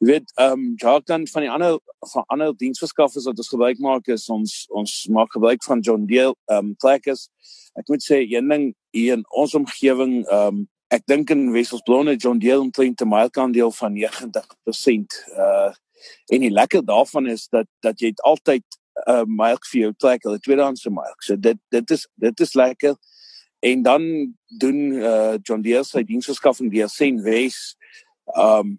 [0.00, 1.78] Jy weet ehm um, Jacques dan van die ander
[2.12, 6.34] van ander diensverskaffers wat ons gebruik maak is ons ons maak gebruik van John Deere
[6.50, 7.28] ehm um, trekkers.
[7.78, 12.16] Ek moet sê een ding hier in ons omgewing ehm um, ek dink in Wesselsblonne
[12.16, 15.24] John Deere omtrent 'n mylkant deel van 90%.
[15.36, 15.72] Uh
[16.24, 18.64] En die lekker daarvan is dat dat jy altyd
[19.06, 21.22] 'n uh, milk vir jou trek, 'n tweedehandse milk.
[21.22, 22.96] So dit dit is dit is lekker.
[23.58, 27.76] En dan doen uh, John Deere sy diensverskaffing deur Sen Wes.
[28.36, 28.78] Um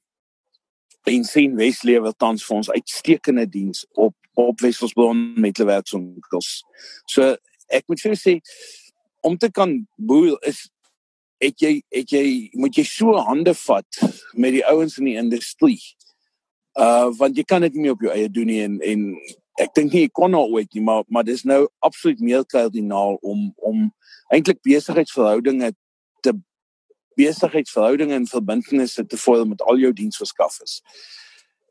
[1.04, 6.64] en Sen Wes lewer tans vir ons uitstekende diens op op Wesselsbron met hulle werksonkels.
[7.06, 7.36] So
[7.68, 8.40] ek moet vir sê
[9.22, 10.70] om te kan boer is
[11.40, 12.26] het jy het jy
[12.60, 14.02] moet jy so hande vat
[14.34, 15.80] met die ouens in die industrie.
[16.80, 19.06] Uh want jy kan dit nie op jou eie doen nie en en
[19.60, 23.18] ek dink nie jy kon nou ooit nie maar maar dis nou absoluut meer kardinaal
[23.22, 23.88] om om
[24.34, 25.74] eintlik besigheidsverhoudinge
[26.24, 26.36] te
[27.20, 30.82] besigheidsverhoudinge en verbintenisse te vorm met al jou diensverskaffers.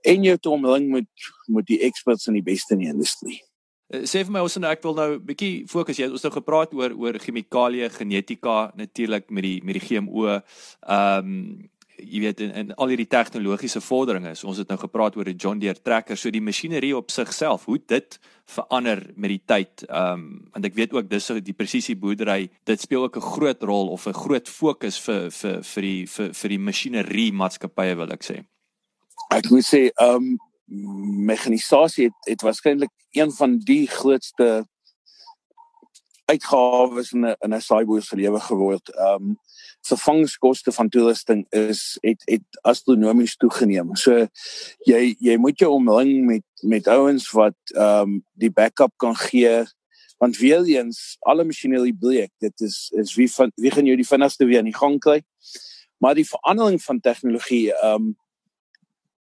[0.02, 1.08] En jou te omring met
[1.46, 3.40] met die experts in die beste in die industrie.
[3.88, 6.36] Uh, sê vir my ons en ek wil nou bietjie fokus jy ons het nou
[6.36, 10.38] gepraat oor oor chemikalieë, genetika natuurlik met die met die GMO.
[10.86, 14.34] Ehm um, jy weet in, in al hierdie tegnologiese vorderinge.
[14.38, 17.64] So ons het nou gepraat oor 'n John Deere trekker, so die masjinerie op sigself,
[17.64, 19.84] hoe dit verander met die tyd.
[19.88, 23.30] Ehm um, want ek weet ook dis so die presisie boerdery, dit speel ook 'n
[23.34, 27.96] groot rol of 'n groot fokus vir vir vir die vir vir die masjinerie maatskappye
[27.96, 28.44] wil ek sê.
[29.30, 34.66] Ek moet sê ehm um, mekanisasie het, het waarskynlik een van die grootste
[36.28, 38.88] uitgawes in 'n in 'n saaiboer se lewe geword.
[38.88, 39.38] Ehm um,
[39.80, 43.96] vervangingskoste van toerusting is het het astronomies toegeneem.
[43.96, 44.26] So
[44.78, 49.64] jy jy moet jou omring met met ouens wat ehm um, die backup kan gee
[50.18, 52.30] want weer eens alle masjinerie breek.
[52.38, 55.22] Dit is is wie van wie gaan jou die vinnigste weer in die gang kry?
[55.98, 58.16] Maar die verandering van tegnologie ehm um,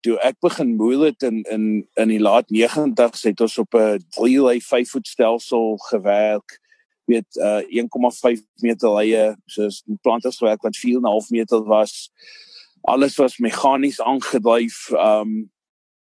[0.04, 4.04] toe ek begin boer het in in in die laat 90's het ons op 'n
[4.18, 6.60] 3-lay 5 voet stelsel gewerk
[7.06, 12.12] weet uh 1,5 meter lye soos planters werk wat 4,5 meter was.
[12.82, 15.52] Alles was meganies aangedryf um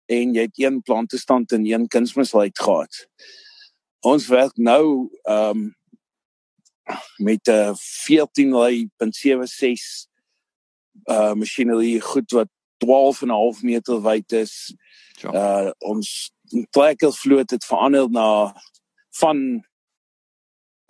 [0.09, 3.07] en jy het een plantestand en een kunsmisluit gehad.
[3.99, 5.75] Ons werk nou um
[7.17, 10.07] met 'n uh, 14 lay 0.76
[11.05, 14.73] uh masjinerie goed wat 12 en 'n half meter wyd is.
[15.21, 15.31] Ja.
[15.33, 16.31] Uh ons
[16.69, 18.55] trekkersvloot het verander na
[19.19, 19.63] van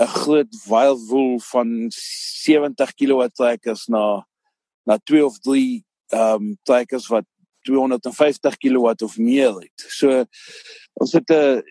[0.02, 4.28] 'n groot wild wool van 70 kW trekkers na
[4.84, 7.26] na 2 of 3 ehm um, trekkers wat
[7.62, 9.86] 250 kW of meer het.
[9.88, 10.26] So
[10.94, 11.62] ons het 'n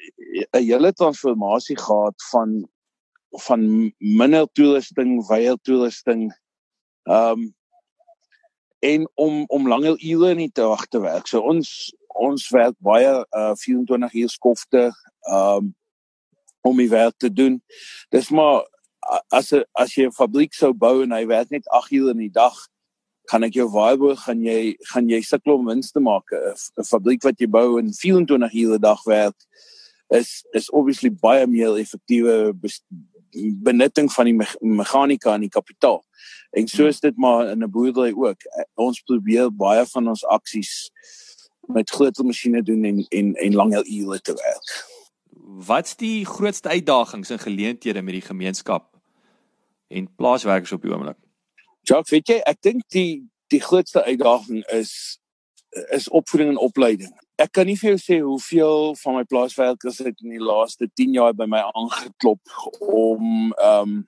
[0.53, 2.69] 'n hele transformasie gehad van
[3.31, 6.33] van minder toerusting, wye toerusting.
[7.03, 7.55] Ehm um,
[8.79, 11.27] en om om langer ure in te wag te werk.
[11.27, 14.91] So ons ons werk baie uh 24 uur skofte
[15.31, 15.75] um
[16.61, 17.63] om die werk te doen.
[18.11, 18.67] Dis maar
[19.31, 22.35] as as jy 'n fabriek sou bou en hy werk net 8 uur in die
[22.35, 22.55] dag,
[23.29, 26.25] kan ek jou waarborg gaan jy gaan jy sukkel om wins te maak.
[26.33, 29.37] 'n Fabriek wat jy bou en 24 uur 'n dag werk
[30.11, 32.53] is is obviously baie meer effektiewe
[33.63, 36.05] benutting van die me meganika en die kapitaal.
[36.51, 38.41] En so is dit maar in 'n boerdery ook.
[38.75, 40.91] Ons probeer baie van ons aksies
[41.61, 44.87] met groter masjiene doen en en en langer ure te werk.
[45.67, 48.97] Wat's die grootste uitdagings en geleenthede met die gemeenskap
[49.89, 51.17] en plaaswerkers op die oomblik?
[51.83, 55.19] Jacques, weet jy, ek dink die die grootste uitdaging is
[55.91, 57.13] is opvoeding en opleiding.
[57.39, 61.13] Ek kan nie vir jou sê hoeveel van my plaaswerkers het in die laaste 10
[61.15, 64.01] jaar by my aangeklop om ehm um,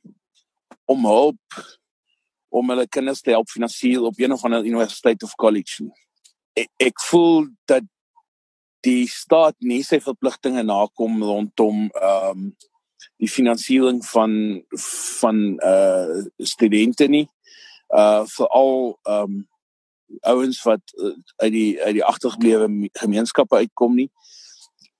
[0.90, 1.60] om hulp
[2.50, 5.86] om hulle kinders te help finansiëel op een of ander universiteit of college.
[6.58, 7.86] Ek, ek voel dat
[8.82, 12.50] die staat nie sy verpligtinge nakom rondom ehm um,
[13.20, 14.34] die finansiering van
[15.20, 17.28] van uh studente nie.
[17.94, 19.40] Uh veral ehm um,
[20.20, 24.10] ouens wat uh, uit die uit die agtergeblewe gemeenskappe uitkom nie.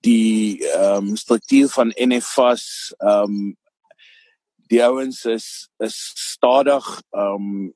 [0.07, 3.59] Die ehm um, struktuur van NFAS ehm um,
[4.71, 7.73] die ouens is is stadig um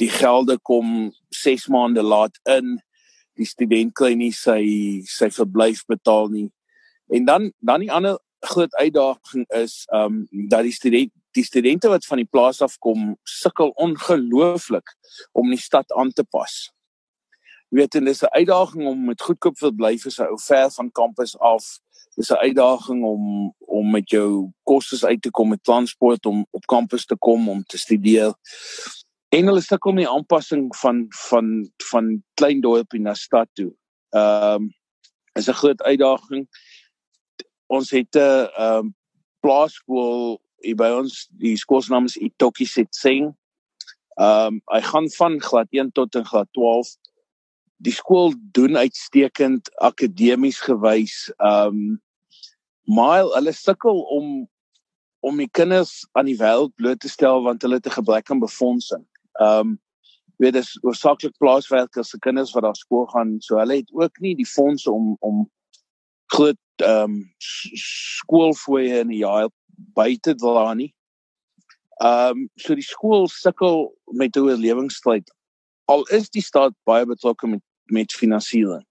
[0.00, 2.76] die gelde kom 6 maande laat in
[3.40, 4.60] die student kry nie sy
[5.08, 6.50] sy verblyf betaal nie
[7.16, 12.06] en dan dan die ander groot uitdaging is um dat die student die studente wat
[12.06, 14.96] van die plaas af kom sukkel ongelooflik
[15.32, 16.70] om die stad aan te pas
[17.70, 20.92] jy weet en dis 'n uitdaging om met goedkoop verblyf is 'n ou ver van
[20.92, 21.64] kampus af
[22.16, 26.66] dis 'n uitdaging om om met jou kostes uit te kom met transport om op
[26.66, 28.34] kampus te kom om te studeer.
[29.28, 33.74] En hulle sukkel met die aanpassing van van van klein dorpie na stad toe.
[34.10, 34.74] Ehm um,
[35.32, 36.48] is 'n groot uitdaging.
[37.66, 38.94] Ons het 'n ehm um,
[39.40, 41.26] plaaskool hier by ons.
[41.40, 43.32] Die skool se naam is Itoki Setseng.
[44.18, 46.94] Ehm um, hy gaan van graad 1 tot en graad 12
[47.84, 51.30] die skool doen uitstekend akademies gewys.
[51.36, 52.02] Ehm um,
[52.84, 54.48] maar hulle sukkel om
[55.24, 58.44] om die kinders aan die wêreld bloot te stel want hulle het 'n gebrek aan
[58.44, 59.04] befondsing.
[59.40, 59.78] Ehm um,
[60.36, 64.34] weet dis oorsaaklik plaaswerkers se kinders wat daar skool gaan, so hulle het ook nie
[64.34, 65.50] die fondse om om
[66.26, 70.92] groot ehm um, skoolfooie in die jaar buite dra nie.
[72.02, 75.30] Ehm um, so die skool sukkel met 'n oorlewingsstryd.
[75.84, 78.84] Al is die staat baie betrokke met met finansiering.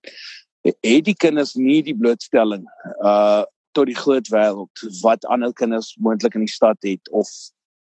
[0.62, 2.68] Het die kinders nie die blootstelling
[3.04, 3.44] uh
[3.74, 7.30] tot die groot wêreld wat ander kinders moontlik in die stad het of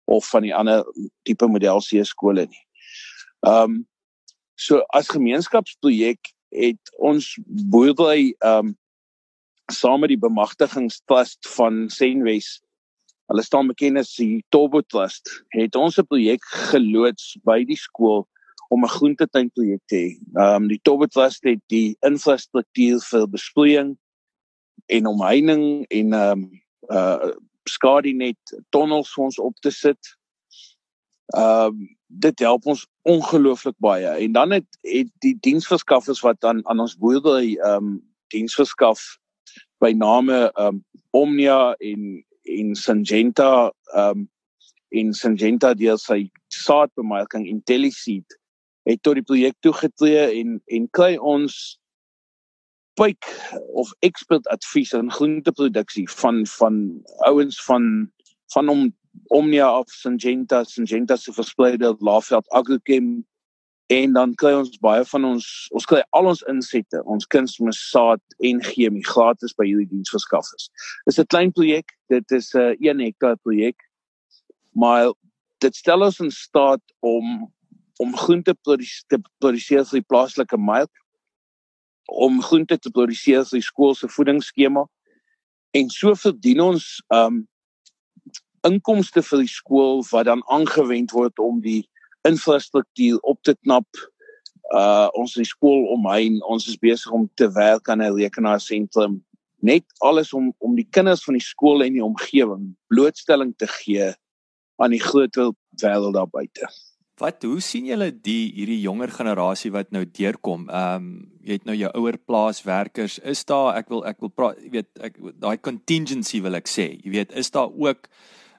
[0.05, 0.85] of van die ander
[1.23, 2.65] tipe model C skole nie.
[3.47, 3.87] Ehm um,
[4.55, 8.77] so as gemeenskapsprojek het ons boerdery ehm um,
[9.73, 12.61] saam met die bemagtigingstrust van Senwes
[13.29, 18.27] hulle staan bekend as die Turbo Trust het ons 'n projek geloods by die skool
[18.69, 20.09] om 'n groentetuinprojek te hê.
[20.37, 23.97] Ehm um, die Turbo Trust het die infrastruktuur vir besproeiing
[24.87, 26.51] en omheining en ehm um,
[26.91, 27.33] uh
[27.69, 28.39] skadu net
[28.71, 30.17] tonnels vir ons op te sit.
[31.37, 34.09] Ehm um, dit help ons ongelooflik baie.
[34.09, 39.19] En dan het het die diensverskaffers wat aan aan ons boerdery ehm um, diens verskaf
[39.81, 44.29] by name um, Omnia en en Syngenta ehm um,
[44.89, 48.39] en Syngenta deel sy saadbemarking IntelliSeed
[48.89, 51.59] het tot die projek toegetree en en kry ons
[52.99, 53.29] pyk
[53.79, 56.79] of expert advies in groenteproduksie van van
[57.29, 58.09] ouens van
[58.55, 58.87] van om
[59.35, 63.27] Omnia of Syngenta Syngenta se verspreide Laafveld Agrochem
[63.89, 65.47] en dan kry ons baie van ons
[65.77, 70.69] ons kry al ons insette, ons kunsmis saad en chemie gratis by hierdie diensverskaffers.
[71.07, 73.77] Dis 'n klein projek, dit is 'n 1 hektaar projek.
[74.75, 75.13] Maar
[75.61, 77.51] dit stel ons in staat om
[77.99, 78.55] om groente
[79.09, 80.91] te produseer vir die plaaslike mark,
[82.09, 84.87] om groente te produseer vir die skool se voedingsskema
[85.77, 87.43] en so verdien ons um
[88.67, 91.83] inkomste vir die skool wat dan aangewend word om die
[92.27, 93.87] infrastruktuur op te knap.
[94.75, 99.25] Uh ons in die skool omheen, ons is besig om te werk aan 'n rekenaarsentrum.
[99.61, 104.13] Net alles om om die kinders van die skool en die omgewing blootstelling te gee
[104.77, 105.53] aan die groter
[105.83, 106.69] wêreld daar buite.
[107.19, 110.69] Wat hoe sien julle die hierdie jonger generasie wat nou deurkom?
[110.71, 111.09] Ehm um,
[111.49, 115.01] jy het nou jou ouer plaaswerkers, is daar ek wil ek wil praat, jy weet
[115.01, 116.91] ek daai contingency wil ek sê.
[117.01, 118.11] Jy weet, is daar ook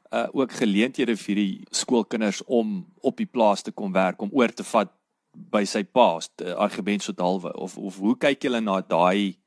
[0.09, 4.53] uh ook geleenthede vir die skoolkinders om op die plaas te kom werk om oor
[4.53, 4.89] te vat
[5.33, 9.37] by sy pa, uh, argument so halwe of of hoe kyk julle na daai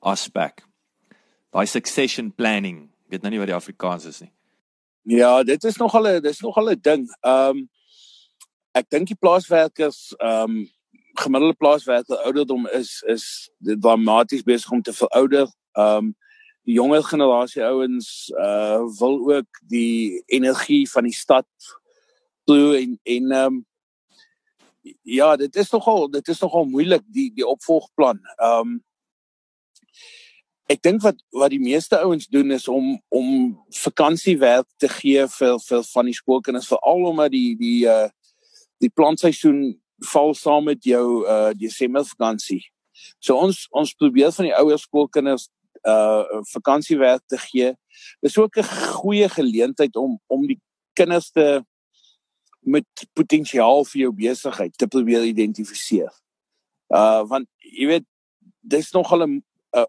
[0.00, 0.62] aspek?
[1.50, 2.90] Daai succession planning.
[3.08, 4.30] Weet nou nie wat die Afrikaans is nie.
[5.02, 7.08] Ja, dit is nogal 'n dis nogal 'n ding.
[7.20, 7.68] Ehm um,
[8.74, 10.68] ek dink die plaaswerkers ehm um,
[11.14, 15.48] gemiddelde plaaswerker ouderdom is is dramaties besig om te verouder.
[15.72, 16.14] Ehm um,
[16.68, 21.48] die jonger generasie ouens uh wil ook die energie van die stad
[22.44, 23.66] toe en en ehm um,
[25.02, 28.20] ja, dit is nogal dit is nogal moeilik die die opvolgplan.
[28.36, 28.78] Ehm um,
[30.70, 33.28] ek dink wat wat die meeste ouens doen is om om
[33.82, 38.08] vakansiewerk te gee vir vir van die skoolkinders veral omdat die die uh
[38.80, 39.80] die plantseisoen
[40.12, 42.62] val saam met jou uh Desember vakansie.
[43.18, 45.48] So ons ons probeer van die ouer skoolkinders
[45.88, 47.74] uh vakansiewerk te gee.
[48.20, 48.64] Dis ook 'n
[49.00, 50.60] goeie geleentheid om om die
[50.92, 51.64] kinders te
[52.60, 56.12] met potensiaal vir jou besigheid te probeer identifiseer.
[56.88, 58.06] Uh want jy weet
[58.60, 59.86] dis nogal 'n 'n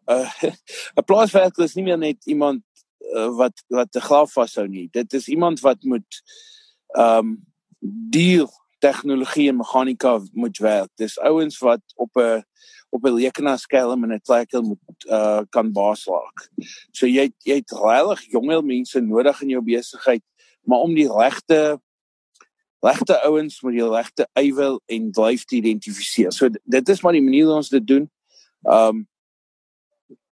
[0.98, 2.64] 'n plaaswerker is nie meer net iemand
[3.16, 4.88] uh, wat wat te graaf vashou nie.
[4.92, 6.22] Dit is iemand wat moet
[6.88, 7.50] ehm um,
[8.10, 8.50] deel
[8.80, 10.90] tegnologie en meganika moet werk.
[10.96, 12.44] Dis ouens wat op 'n
[12.92, 16.50] op 'n rekenaarskerm en 'n trekker moet uh kan baas raak.
[16.92, 20.24] So jy jy het regtig jonger mense nodig in jou besigheid,
[20.64, 21.80] maar om die regte
[22.82, 26.32] regte ouens met die regte ywer en dryf te identifiseer.
[26.32, 28.10] So dit is maar die manier hoe ons dit doen.
[28.62, 29.08] Um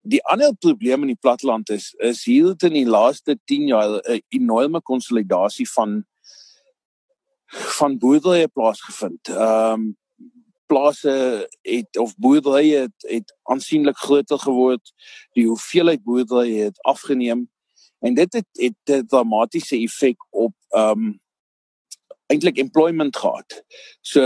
[0.05, 4.21] die ander probleem in die platteland is is hier in die laaste 10 jaar 'n
[4.29, 6.05] enorme konsolidasie van
[7.79, 9.27] van boerderye plaasgevind.
[9.27, 9.97] Ehm um,
[10.65, 14.93] plase het of boerderye het, het aansienlik groter geword.
[15.33, 17.49] Die hoeveelheid boerderye het afgeneem
[17.99, 21.19] en dit het het 'n dramatiese effek op ehm um,
[22.27, 23.63] eintlik employment gehad.
[24.01, 24.21] So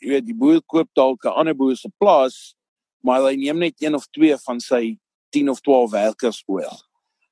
[0.00, 2.54] jy weet die boer koop dalk 'n ander boer se plaas,
[3.02, 4.98] maar hy neem net een of twee van sy
[5.30, 6.88] 10 of 12 werkers oor.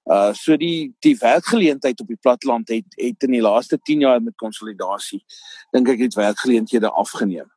[0.09, 4.23] Uh so die die werkgeleentheid op die platteland het het in die laaste 10 jaar
[4.23, 5.25] met konsolidasie
[5.71, 7.51] dink ek het werkgeleenthede afgeneem.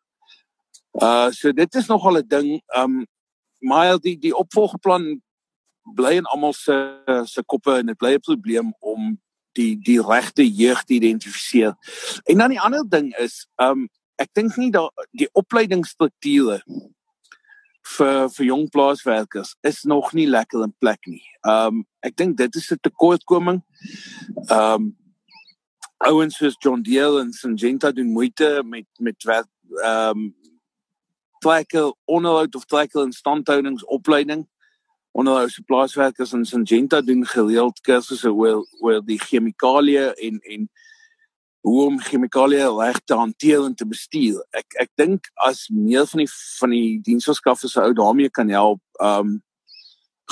[0.91, 2.61] Uh so dit is nogal 'n ding.
[2.75, 3.07] Um
[3.59, 5.21] maar die die opvolgplan
[5.95, 9.19] bly in almal se se koppe en dit bly 'n probleem om
[9.51, 11.75] die die regte jeug te identifiseer.
[12.23, 16.61] En dan die ander ding is, um ek dink nie dat die opleidingsstrukture
[17.97, 21.23] vir vir jong plaaswerkers is nog nie lekker in plek nie.
[21.47, 23.63] Um ek dink dit is 'n tekortkoming.
[24.49, 24.97] Um
[25.97, 29.47] ouens soos John Deere en Syngenta doen moeite met met werk
[29.83, 30.33] um
[31.41, 34.45] trekker onderhoud of trekker instandhoudingsopleiding
[35.11, 40.69] onderhou se plaaswerkers in Syngenta doen gereeld kursusse oor oor die chemikalieë en en
[41.67, 44.39] hoe om chemikalieë reg te hanteer en te bestuur.
[44.57, 49.33] Ek ek dink as meer van die van die diensverskaffers ou daarmee kan help, ehm
[49.33, 49.39] um,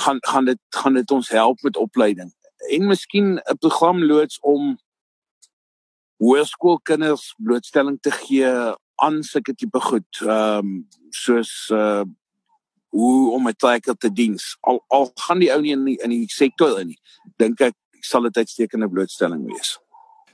[0.00, 2.32] gaan gaan dit gaan dit ons help met opleiding.
[2.72, 4.78] En miskien 'n program loods om
[6.20, 8.48] hoërskoolkinders blootstelling te gee
[9.04, 12.06] aan sulke tipe goed, ehm um, soos uh
[12.90, 14.56] hoe om 'n trekker te diens.
[14.60, 16.98] Al al gaan die ou nie in die, in die sektor in nie.
[17.36, 19.78] Dink ek sal dit uitstekende blootstelling wees.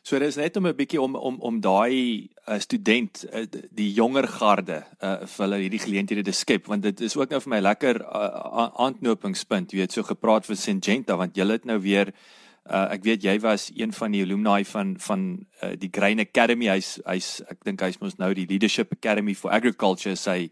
[0.02, 4.26] So dis net om 'n bietjie om om om daai uh, student uh, die jonger
[4.28, 7.60] garde uh, vir hulle hierdie geleenthede te skep want dit is ook nou vir my
[7.60, 12.45] lekker uh, aanknopingspunt jy het so gepraat vir Syngenta want jy het nou weer uh,
[12.66, 15.26] ek weet jy was een van die alumni van van
[15.62, 16.68] uh, die Grain Academy.
[16.72, 20.50] Hy's hy's ek dink hy's mos nou die Leadership Academy for Agriculture sy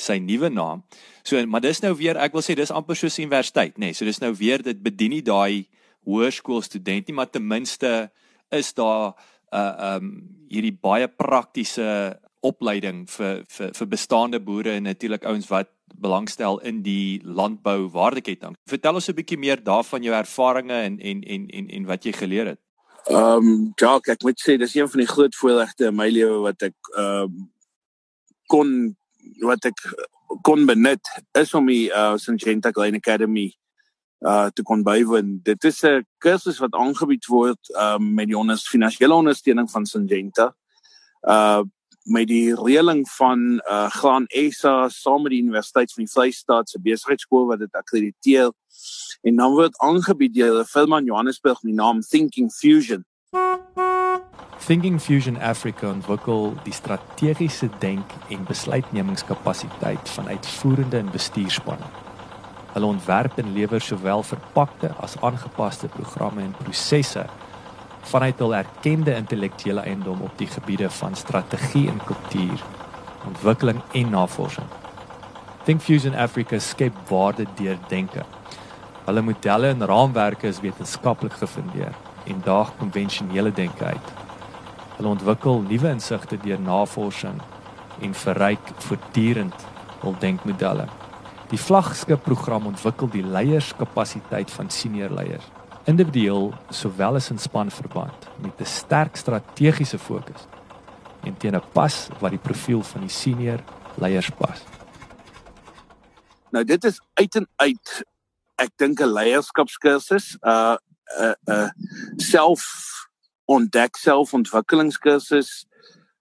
[0.00, 0.82] sy nuwe naam.
[1.22, 3.92] So maar dis nou weer ek wil sê dis amper soos universiteit nê.
[3.92, 5.68] Nee, so dis nou weer dit bedien nie daai
[6.08, 8.10] hoërskool student nie maar ten minste
[8.50, 9.12] is daar
[9.52, 10.14] uh, um
[10.52, 16.82] hierdie baie praktiese opleiding vir vir vir bestaande boere en natuurlik ouens wat belangstel in
[16.82, 18.56] die landbou waardeketting.
[18.68, 22.12] Vertel ons 'n bietjie meer daarvan jou ervarings en en en en en wat jy
[22.12, 22.60] geleer het.
[23.10, 26.38] Ehm um, ja, ek moet sê dis een van die groot voorregte in my lewe
[26.42, 27.50] wat ek ehm um,
[28.46, 28.96] kon
[29.40, 29.78] wat ek
[30.42, 33.52] kon benut is om die uh, Syngenta Grain Academy
[34.22, 35.40] uh te kon bywoon.
[35.42, 40.54] Dit is 'n kursus wat aangebied word um met die onders finansiële ondersteuning van Syngenta.
[41.22, 41.62] Uh
[42.04, 46.80] met die reëling van uh Graan SA saam met die Universiteit van die Vrystaat se
[46.80, 48.50] besigheidskool wat dit akkrediteer.
[49.22, 53.04] En dan word aangebied deur 'n firma in Johannesburg met die naam Thinking Fusion.
[54.66, 61.86] Thinking Fusion Africa ontwikkel die strategiese denk- en besluitnemingskapasiteit van uitvoerende en bestuurspanne.
[62.72, 67.26] Hulle ontwerp en lewer sowel verpakte as aangepaste programme en prosesse
[68.02, 72.62] vanuit hul erkende intellektuele eiendom op die gebiede van strategie en kultuur,
[73.26, 74.66] ontwikkeling en navorsing.
[75.64, 78.24] Think Fusion Africa skep waarde deur denke.
[79.04, 81.94] Hulle modelle en raamwerke is wetenskaplik gefundeer
[82.26, 84.12] en daag konvensionele denke uit.
[84.96, 87.38] Hulle ontwikkel nuwe insigte deur navorsing
[88.02, 89.66] en verryk voortdurend
[90.02, 90.88] hul denkmodelle.
[91.52, 95.46] Die vlaggenskap program ontwikkel die leierskapasiteit van senior leiers,
[95.84, 100.46] individueel sowel as in spanverband met 'n sterk strategiese fokus
[101.22, 103.60] en teen 'n pas wat die profiel van die senior
[103.94, 104.62] leiers pas.
[106.50, 108.04] Nou dit is uit en uit
[108.54, 110.76] ek dink 'n leierskapskursus, 'n uh,
[111.18, 111.70] 'n uh, 'n uh,
[112.16, 112.62] self
[113.44, 115.66] ontdek selfontwikkelingskursus,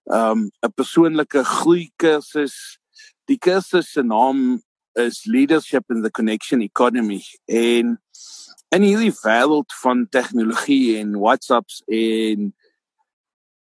[0.05, 2.79] 'n um, persoonlike groei kursus.
[3.25, 4.61] Die kursus se naam
[4.93, 7.99] is leadership in the connection economy en
[8.75, 12.51] in hierdie wêreld van tegnologie en WhatsApps en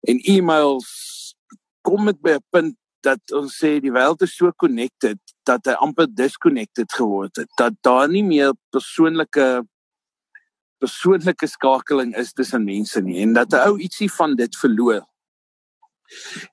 [0.03, 0.90] en e-mails
[1.86, 5.74] kom dit by 'n punt dat ons sê die wêreld is so connected dat hy
[5.82, 7.50] amper disconnected geword het.
[7.59, 9.66] Dat daar nie meer persoonlike
[10.82, 15.03] persoonlike skakeling is tussen mense nie en dat 'n ou ietsie van dit verloor.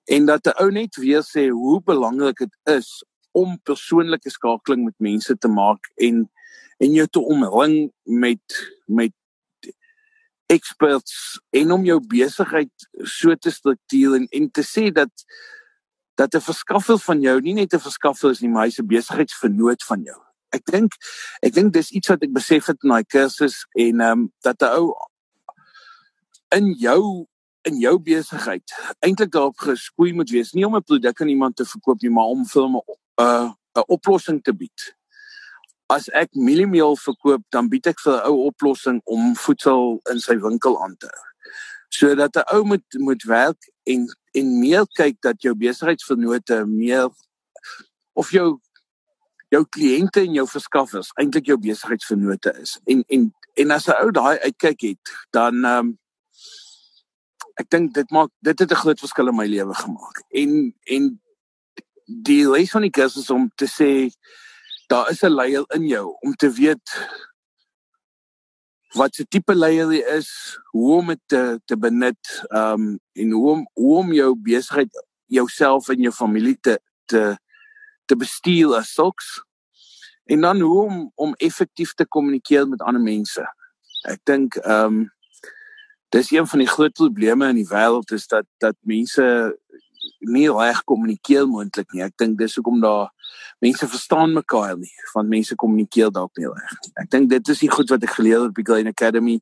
[0.05, 4.97] En dat 'n ou net weer sê hoe belangrik dit is om persoonlike skakeling met
[4.97, 6.29] mense te maak en
[6.79, 9.13] en jou te omring met met
[10.49, 15.11] experts en om jou besigheid so te struktureer en en te sê dat
[16.19, 19.83] dat 'n verskaffer van jou nie net 'n verskaffer is nie, maar hy's 'n besigheidsvernoot
[19.83, 20.19] van jou.
[20.49, 20.91] Ek dink
[21.41, 24.61] ek dink dis iets wat ek besef het in daai kursus en ehm um, dat
[24.61, 24.93] 'n ou
[26.55, 27.25] in jou
[27.61, 31.65] in jou besigheid eintlik daarop gespoei moet wees, nie om 'n produk aan iemand te
[31.65, 34.98] verkoop nie, maar om vir hom 'n 'n oplossing te bied.
[35.89, 40.35] As ek mieliemeel verkoop, dan bied ek vir 'n ou oplossing om voedsel in sy
[40.37, 41.27] winkel aan te hou.
[41.89, 47.09] Sodat 'n ou moet moet werk en en meer kyk dat jou besigheidsvernote meer
[48.13, 48.59] of jou
[49.49, 52.77] jou kliënte en jou verskaffers eintlik jou besigheidsvernote is.
[52.85, 55.97] En en en as 'n ou daai uitkyk het, dan ehm um,
[57.59, 60.21] ek dink dit maak dit het 'n groot verskil in my lewe gemaak.
[60.29, 61.21] En en
[62.05, 64.13] die les van die kursus om te sê
[64.89, 66.85] daar is 'n leier in jou om te weet
[68.97, 70.29] wat se tipe leier jy is,
[70.71, 75.05] hoe om dit te te benut, ehm um, en hoe om hoe om jou besigheid
[75.25, 77.37] jouself en jou familie te te
[78.05, 79.43] te bestuur as sulks.
[80.25, 83.45] En dan hoe om om effektief te kommunikeer met ander mense.
[84.09, 85.07] Ek dink ehm um,
[86.09, 89.25] dis een van die groot probleme in die wêreld is dat dat mense
[90.19, 92.03] nie reg kommunikeer moontlik nie.
[92.05, 93.09] Ek dink dis hoekom daar
[93.63, 96.93] mense verstaan mekaar nie, want mense kommunikeer dalk nie reg nie.
[97.03, 99.39] Ek dink dit is die goed wat ek geleer het by Glen Academy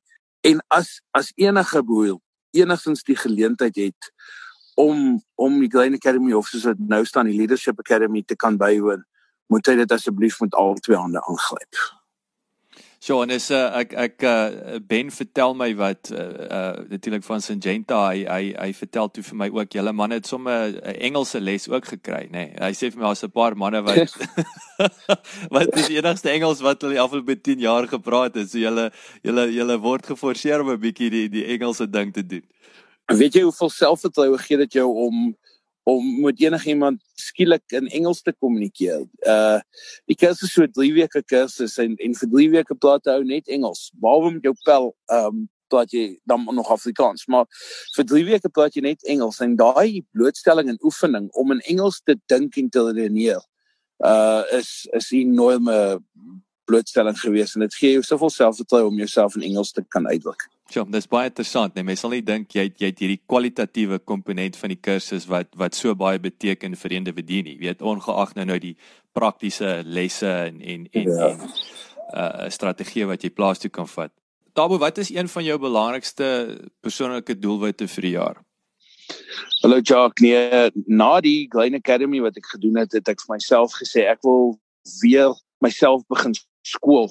[0.47, 2.17] en as as enige boer
[2.55, 4.11] enigstens die geleentheid het
[4.77, 8.57] om om die Glen Academy of soos dit nou staan die Leadership Academy te kan
[8.57, 9.03] bywoon,
[9.51, 11.81] moet hy dit asseblief met al twee hande aangryp.
[12.99, 17.43] So en is uh, ek ek uh, Ben vertel my wat uh, uh natuurlik van
[17.45, 21.39] Syngenta hy hy hy vertel toe vir my ook julle man het sommer 'n Engelse
[21.39, 22.31] les ook gekry nê.
[22.31, 22.55] Nee.
[22.57, 24.17] Hy sê vir my daar's 'n paar manne wat
[25.55, 28.49] wat dis die enigste Engels wat hulle al vir 10 jaar gepraat het.
[28.49, 28.91] So julle
[29.21, 32.45] julle julle word geforseer om 'n bietjie die die Engelse ding te doen.
[33.13, 35.37] Weet jy hoeveel selfvertroue gee dit jou om
[35.87, 39.05] om met enigiemand skielik in Engels te kommunikeer.
[39.23, 39.59] Uh
[40.09, 43.87] die kursus so 3 weke kursus en en vir 3 weke praat hy net Engels.
[44.01, 47.47] Behalwe met jou pel um praat jy dan nog Afrikaans, maar
[47.95, 52.01] vir 3 weke praat jy net Engels en daai blootstelling en oefening om in Engels
[52.03, 53.39] te dink en te redeneer
[54.03, 56.03] uh is is 'n enorme
[56.67, 60.49] blootstelling gewees en dit gee jou soveel selfvertroue om jouself in Engels te kan uitdruk.
[60.75, 61.75] Ja, dis baie interessant.
[61.75, 65.53] Nee, mens sal nie dink jy jy het hierdie kwalitatiewe komponent van die kursus wat
[65.59, 67.55] wat so baie beteken vir die individu nie.
[67.55, 68.75] Jy weet ongeag nou nou die
[69.15, 71.29] praktiese lesse en en en, ja.
[71.31, 71.45] en
[72.17, 74.11] uh strategie wat jy plaas toe kan vat.
[74.57, 76.27] Tabo, wat is een van jou belangrikste
[76.81, 78.43] persoonlike doelwitte vir die jaar?
[79.61, 83.75] Hallo Jacques, nee, na die Glen Academy wat ek gedoen het, het ek vir myself
[83.79, 84.57] gesê ek wil
[85.01, 85.31] weer
[85.63, 86.35] myself begin
[86.67, 87.07] skool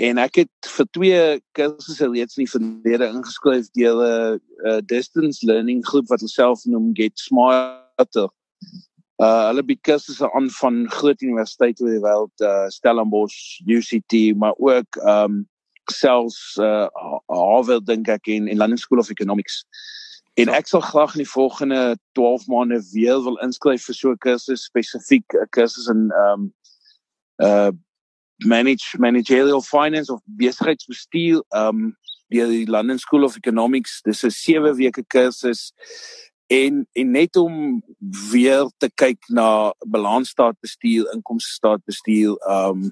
[0.00, 1.22] En ek het vir twee
[1.56, 6.64] kursusse reeds in die verlede ingeskryf deur 'n uh, distance learning groep wat hulle self
[6.64, 8.30] noem Get Smarter.
[9.20, 14.56] Uh hulle bied kursusse aan van groot universiteite oor die wêreld, uh Stellenbosch, UCT, maar
[14.56, 15.44] ook um
[15.92, 16.88] selfs uh
[17.28, 19.64] Harvard dink ek in in London School of Economics.
[20.40, 24.24] En ek sal graag in die volgende 12 maande weer wil inskryf vir so 'n
[24.24, 26.52] kursus spesifiek 'n kursus in um
[27.44, 27.72] uh
[28.46, 31.96] manage managerial finance of besigheidsbestuur um
[32.30, 35.72] deur die London School of Economics dis 'n 7 weke kursus
[36.46, 37.82] en en net om
[38.30, 42.90] weer te kyk na balansstaatbestuur, inkomstestaatbestuur, um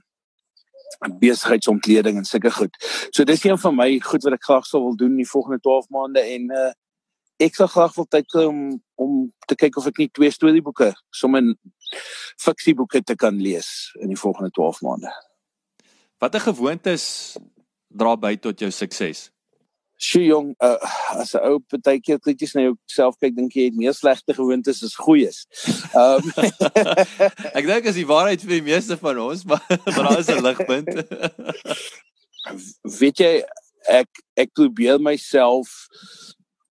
[1.19, 2.75] besigheidsontleding en sulke goed.
[3.11, 5.89] So dis een van my goed wat ek graag sou wil doen die volgende 12
[5.89, 6.71] maande en uh
[7.39, 8.63] ek sou graag wil tyd kry om
[8.99, 11.55] om te kyk of ek nie twee storieboeke, sommer
[12.43, 13.69] fiksieboeke te kan lees
[14.03, 15.13] in die volgende 12 maande.
[16.19, 17.37] Watter gewoontes
[17.89, 19.29] dra by tot jou sukses?
[19.99, 20.79] Sjoe jong, uh,
[21.19, 24.95] as 'n ou partykeer krities na jouself kyk, dink jy het meer slegte gewoontes as
[24.95, 25.47] goeies.
[25.95, 26.23] Um,
[27.59, 30.43] Ek dink as die waarheid vir die meeste van ons, maar maar daar is 'n
[30.43, 30.91] ligpunt.
[32.99, 33.33] Weet jy,
[33.87, 35.71] ek ek probeer myself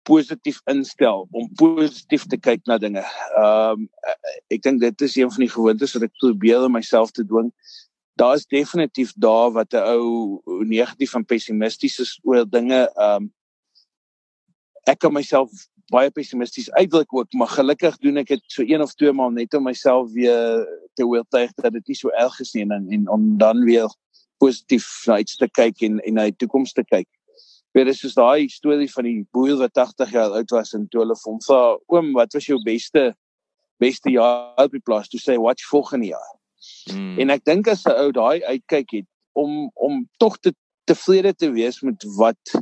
[0.07, 3.03] positief instel om positief te kyk na dinge.
[3.35, 3.89] Ehm um,
[4.51, 7.51] ek dink dit is een van die gewoontes wat ek probeer om myself te dwing
[8.17, 12.91] daar is definitief daar wat 'n ou negatief en pessimisties is oor dinge.
[12.95, 13.33] Ehm um,
[14.83, 15.51] ek kan myself
[15.91, 19.53] baie pessimisties uitdruk ook, maar gelukkig doen ek dit so een of twee maal net
[19.53, 23.37] om myself weer te oortuig dat dit nie so erg is nie en en om
[23.37, 23.87] dan weer
[24.37, 27.07] positief na iets te kyk en en na die toekoms te kyk.
[27.71, 31.01] Weer is soos daai storie van die boer wat 80 jaar oud was en toe
[31.01, 33.15] hulle hom vra, "Oom, wat was jou beste
[33.79, 36.37] beste jaar op die plaas?" Toe sê hy, "Wat volgende jaar?"
[36.93, 37.19] Mm.
[37.19, 40.53] En ek dink as 'n ou daai uitkyk het om om tog te
[40.85, 42.61] tevrede te wees met wat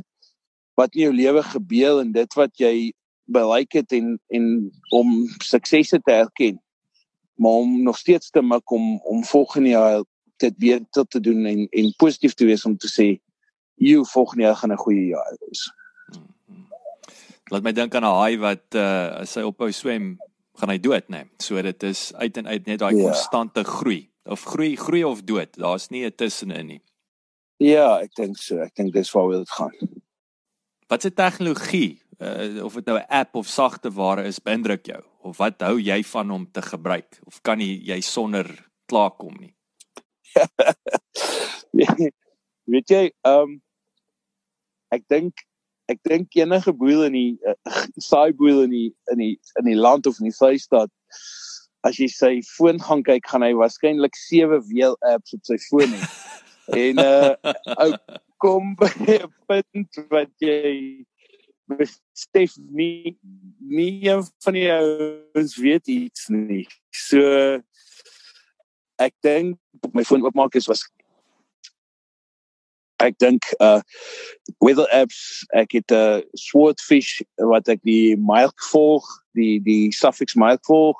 [0.74, 2.92] wat in jou lewe gebeur en dit wat jy
[3.24, 6.60] bereik het en en om suksese te erken
[7.36, 10.04] maar om nog steeds te mik om om volgende jaar
[10.36, 13.08] dit weer te doen en en positief te wees om te sê
[13.76, 15.72] jy volgende jaar gaan 'n goeie jaar wees.
[16.08, 16.66] Mm-hmm.
[17.50, 20.18] Laat my dink aan 'n haai wat uh as hy ophou swem
[20.56, 21.24] gaan hy dood nê.
[21.24, 21.30] Nee.
[21.42, 23.10] So dit is uit en uit net daai ja.
[23.10, 25.56] konstante groei of groei groei of dood.
[25.56, 26.82] Daar's nie 'n tussenin nie.
[27.56, 28.60] Ja, ek dink so.
[28.60, 29.72] Ek dink dis waar dit gaan.
[30.88, 35.02] Wat se tegnologie uh, of dit nou 'n app of sagte ware is, beïndruk jou
[35.20, 38.46] of wat hou jy van om te gebruik of kan jy jy sonder
[38.86, 39.54] klaarkom nie?
[42.72, 43.62] Weet jy, ehm um,
[44.88, 45.34] ek dink
[45.92, 47.54] ek dink enige boer in die uh,
[48.08, 50.92] saai boer in die in die in die land of in die Vrystaat
[51.86, 55.92] as jy sy foon gaan kyk, gaan hy waarskynlik sewe wheel apps op sy foon
[55.94, 56.08] hê.
[56.86, 57.52] en uh
[57.84, 57.92] ou
[58.42, 61.04] kom by 'n punt wat jy
[61.70, 63.16] besef nie
[63.60, 66.66] nie een van die ouens weet iets nie.
[66.90, 67.22] So
[68.98, 69.58] ek dink
[69.94, 70.84] my foon oopmaak is was
[73.04, 73.80] ek dink uh
[74.64, 77.22] weather apps ek het 'n uh, swordfish
[77.52, 80.96] wat ek die milk volg die die suffix milk volg.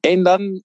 [0.00, 0.62] En dan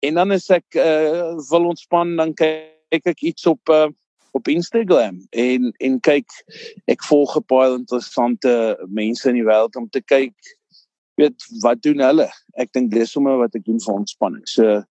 [0.00, 3.88] en dan as ek uh, wil ontspan dan kyk ek iets op uh,
[4.34, 6.28] op Instagram en en kyk
[6.90, 10.34] ek volg 'n paar interessante mense in die wêreld om te kyk
[11.14, 12.28] weet wat doen hulle?
[12.58, 14.42] Ek dink dis sommer wat ek doen vir ontspanning.
[14.50, 14.82] So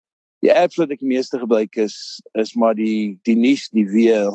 [0.42, 1.96] die apps wat ek meeste gebruik is
[2.38, 4.30] is maar die die nuus die weer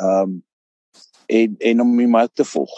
[0.00, 0.42] ehm um,
[1.26, 2.72] en en om my mark te volg.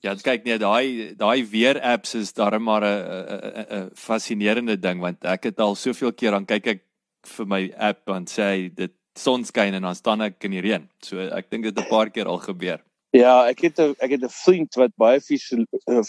[0.00, 5.24] Ja, kyk nee, daai daai weer apps is darem maar 'n 'n fascinerende ding want
[5.24, 6.82] ek het al soveel keer dan kyk ek
[7.26, 10.88] vir my app en sê dit sonskyn en dan staan ek in die reën.
[11.02, 12.80] So ek dink dit 'n paar keer al gebeur.
[13.12, 16.02] Ja, ek het 'n ek het 'n vriend wat baie eh,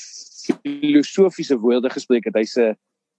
[0.64, 2.36] filosofiese woorde gespreek het.
[2.36, 2.76] Hy's 'n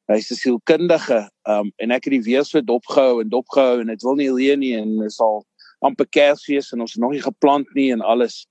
[0.08, 4.02] hy's 'n sielkundige um, en ek het die weer so dopgehou en dopgehou en dit
[4.02, 5.44] wil nie reën nie en is al
[5.84, 8.44] amper Kersfees en ons het nog nie geplant nie en alles.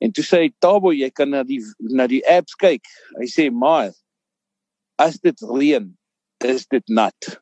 [0.00, 1.60] En toe sê hy Tabo, jy kan na die
[1.92, 2.86] na die apps kyk.
[3.18, 3.92] Hy sê, "Maar
[4.98, 5.92] as dit reën,
[6.44, 7.40] is dit nat."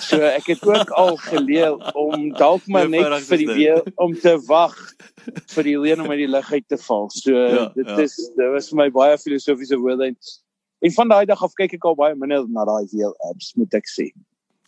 [0.00, 4.38] So ek het ook al geleer om dalk maar net vir die weer om te
[4.48, 4.76] wag
[5.54, 7.10] vir die reën om uit die lug uit te val.
[7.10, 7.98] So ja, dit ja.
[8.00, 10.16] is dit was vir my baie filosofiese woorde en,
[10.80, 13.74] en van daai dag af kyk ek al baie minder na daai weer apps, moet
[13.74, 14.08] ek sê.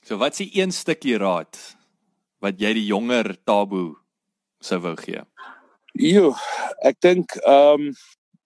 [0.05, 1.57] So wat s'ie een stukkie raad
[2.45, 3.95] wat jy die jonger Tabo
[4.61, 5.23] sou wou gee?
[5.95, 6.35] Jo,
[6.85, 7.95] ek dink ehm um,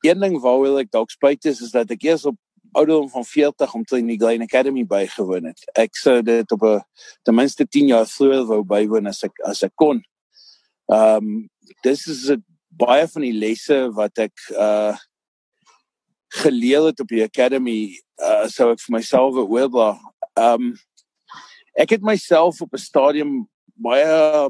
[0.06, 2.36] een ding waaroor ek dalk spyt is is dat ek eers op
[2.78, 5.64] ouderdom van 40 om te in die Glen Academy bygewoon het.
[5.74, 6.84] Ek sou dit op 'n
[7.26, 10.02] ten minste 10 jaar vroeër wou bywoon as ek as ek kon.
[10.92, 11.48] Ehm um,
[11.82, 14.96] dis is 'n baie van die lesse wat ek uh
[16.28, 19.98] geleer het op die academy uh sou ek vir myself oorbaar.
[20.36, 20.76] Ehm um,
[21.74, 23.48] ek het myself op 'n stadium
[23.82, 24.48] baie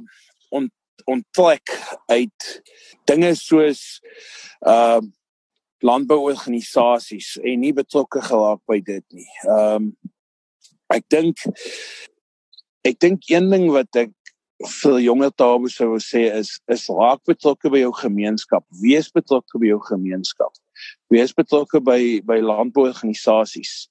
[0.55, 0.73] ont,
[1.07, 1.75] onttrek
[2.13, 2.51] uit
[3.09, 3.85] dinge soos
[4.65, 5.15] ehm uh,
[5.79, 9.29] landbouorganisasies en nie betrokke geraak by dit nie.
[9.47, 9.91] Ehm um,
[10.91, 11.45] ek dink
[12.89, 14.15] ek dink een ding wat ek
[14.83, 18.65] vir jonger tabo sou sê is is raak betrokke by jou gemeenskap.
[18.83, 20.55] Wees betrokke by jou gemeenskap.
[21.15, 23.87] Wees betrokke by by landbouorganisasies.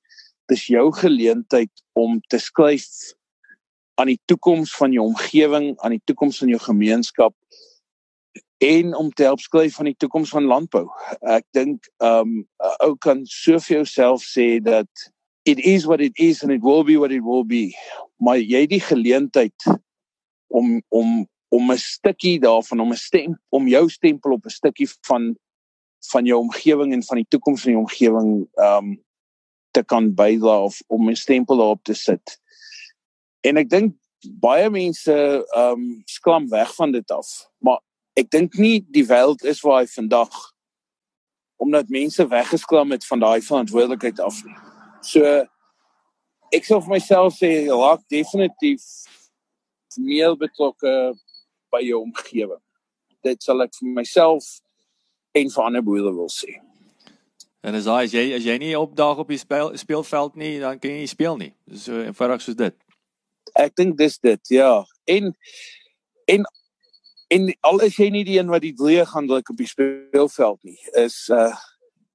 [0.51, 2.88] Dis jou geleentheid om te skryf
[3.97, 7.33] aan die toekoms van jou omgewing, aan die toekoms van jou gemeenskap
[8.57, 10.85] en om te help skryf van die toekoms van landbou.
[11.21, 14.89] Ek dink um 'n ou kan so vir jouself sê dat
[15.45, 17.73] it is what it is and it will be what it will be.
[18.17, 19.65] Maar jy het die geleentheid
[20.47, 24.89] om om om 'n stukkie daarvan om 'n stem om jou stempel op 'n stukkie
[25.07, 25.37] van
[26.11, 29.03] van jou omgewing en van die toekoms van die omgewing um
[29.71, 32.39] te kan bydra of om 'n stempel daarop te sit.
[33.47, 33.95] En ek dink
[34.41, 35.83] baie mense ehm
[36.25, 37.27] um, weg van dit af.
[37.57, 37.79] Maar
[38.13, 40.33] ek dink nie die wêreld is waar hy vandag
[41.57, 44.57] omdat mense weggeskram het van daai verantwoordelikheid af nie.
[45.01, 45.23] So
[46.53, 48.83] ek sou vir myself sê raak definitief
[49.97, 50.93] meer betrokke
[51.73, 52.61] by jou omgewing.
[53.25, 54.45] Dit sal ek vir myself
[55.33, 56.59] en vir ander boere wil sê.
[57.65, 61.01] En as jy as jy nie opdaag op die speel, speelveld nie, dan kan jy
[61.01, 61.53] nie speel nie.
[61.73, 62.77] So eenvoudig soos dit
[63.58, 64.86] ek dink dis dit ja.
[65.05, 65.34] En
[66.28, 66.45] en
[67.28, 70.62] en al is jy nie die een wat die drie gaan druk op die speelveld
[70.64, 71.53] nie is uh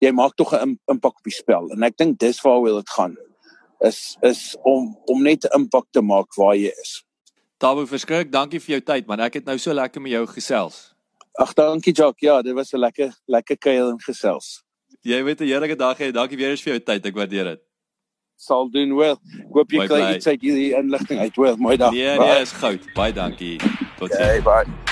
[0.03, 1.71] jy maak tog 'n impak op die spel.
[1.71, 3.17] En ek dink dis waaroor dit gaan
[3.87, 7.05] is is om om net 'n impak te maak waar jy is.
[7.59, 9.21] Tabo verskrik dankie vir jou tyd man.
[9.21, 10.95] Ek het nou so lekker met jou gesels.
[11.39, 14.63] Ag dankie Jock ja dit was 'n lekker lekker kuier en gesels.
[15.03, 16.13] Jy weet 'n heerlike dag hê.
[16.13, 17.07] Dankie weer eens vir jou tyd.
[17.07, 17.72] Ek waardeer dit
[18.43, 19.19] sal doen wel.
[19.39, 21.37] Ek hoop jy kry iets uit hierdie inligting uit.
[21.39, 21.95] Wel, mooi dag.
[21.95, 22.89] Nee, nee, is goud.
[22.99, 23.57] Baie dankie.
[23.99, 24.19] Tot sien.
[24.19, 24.92] Okay, bye.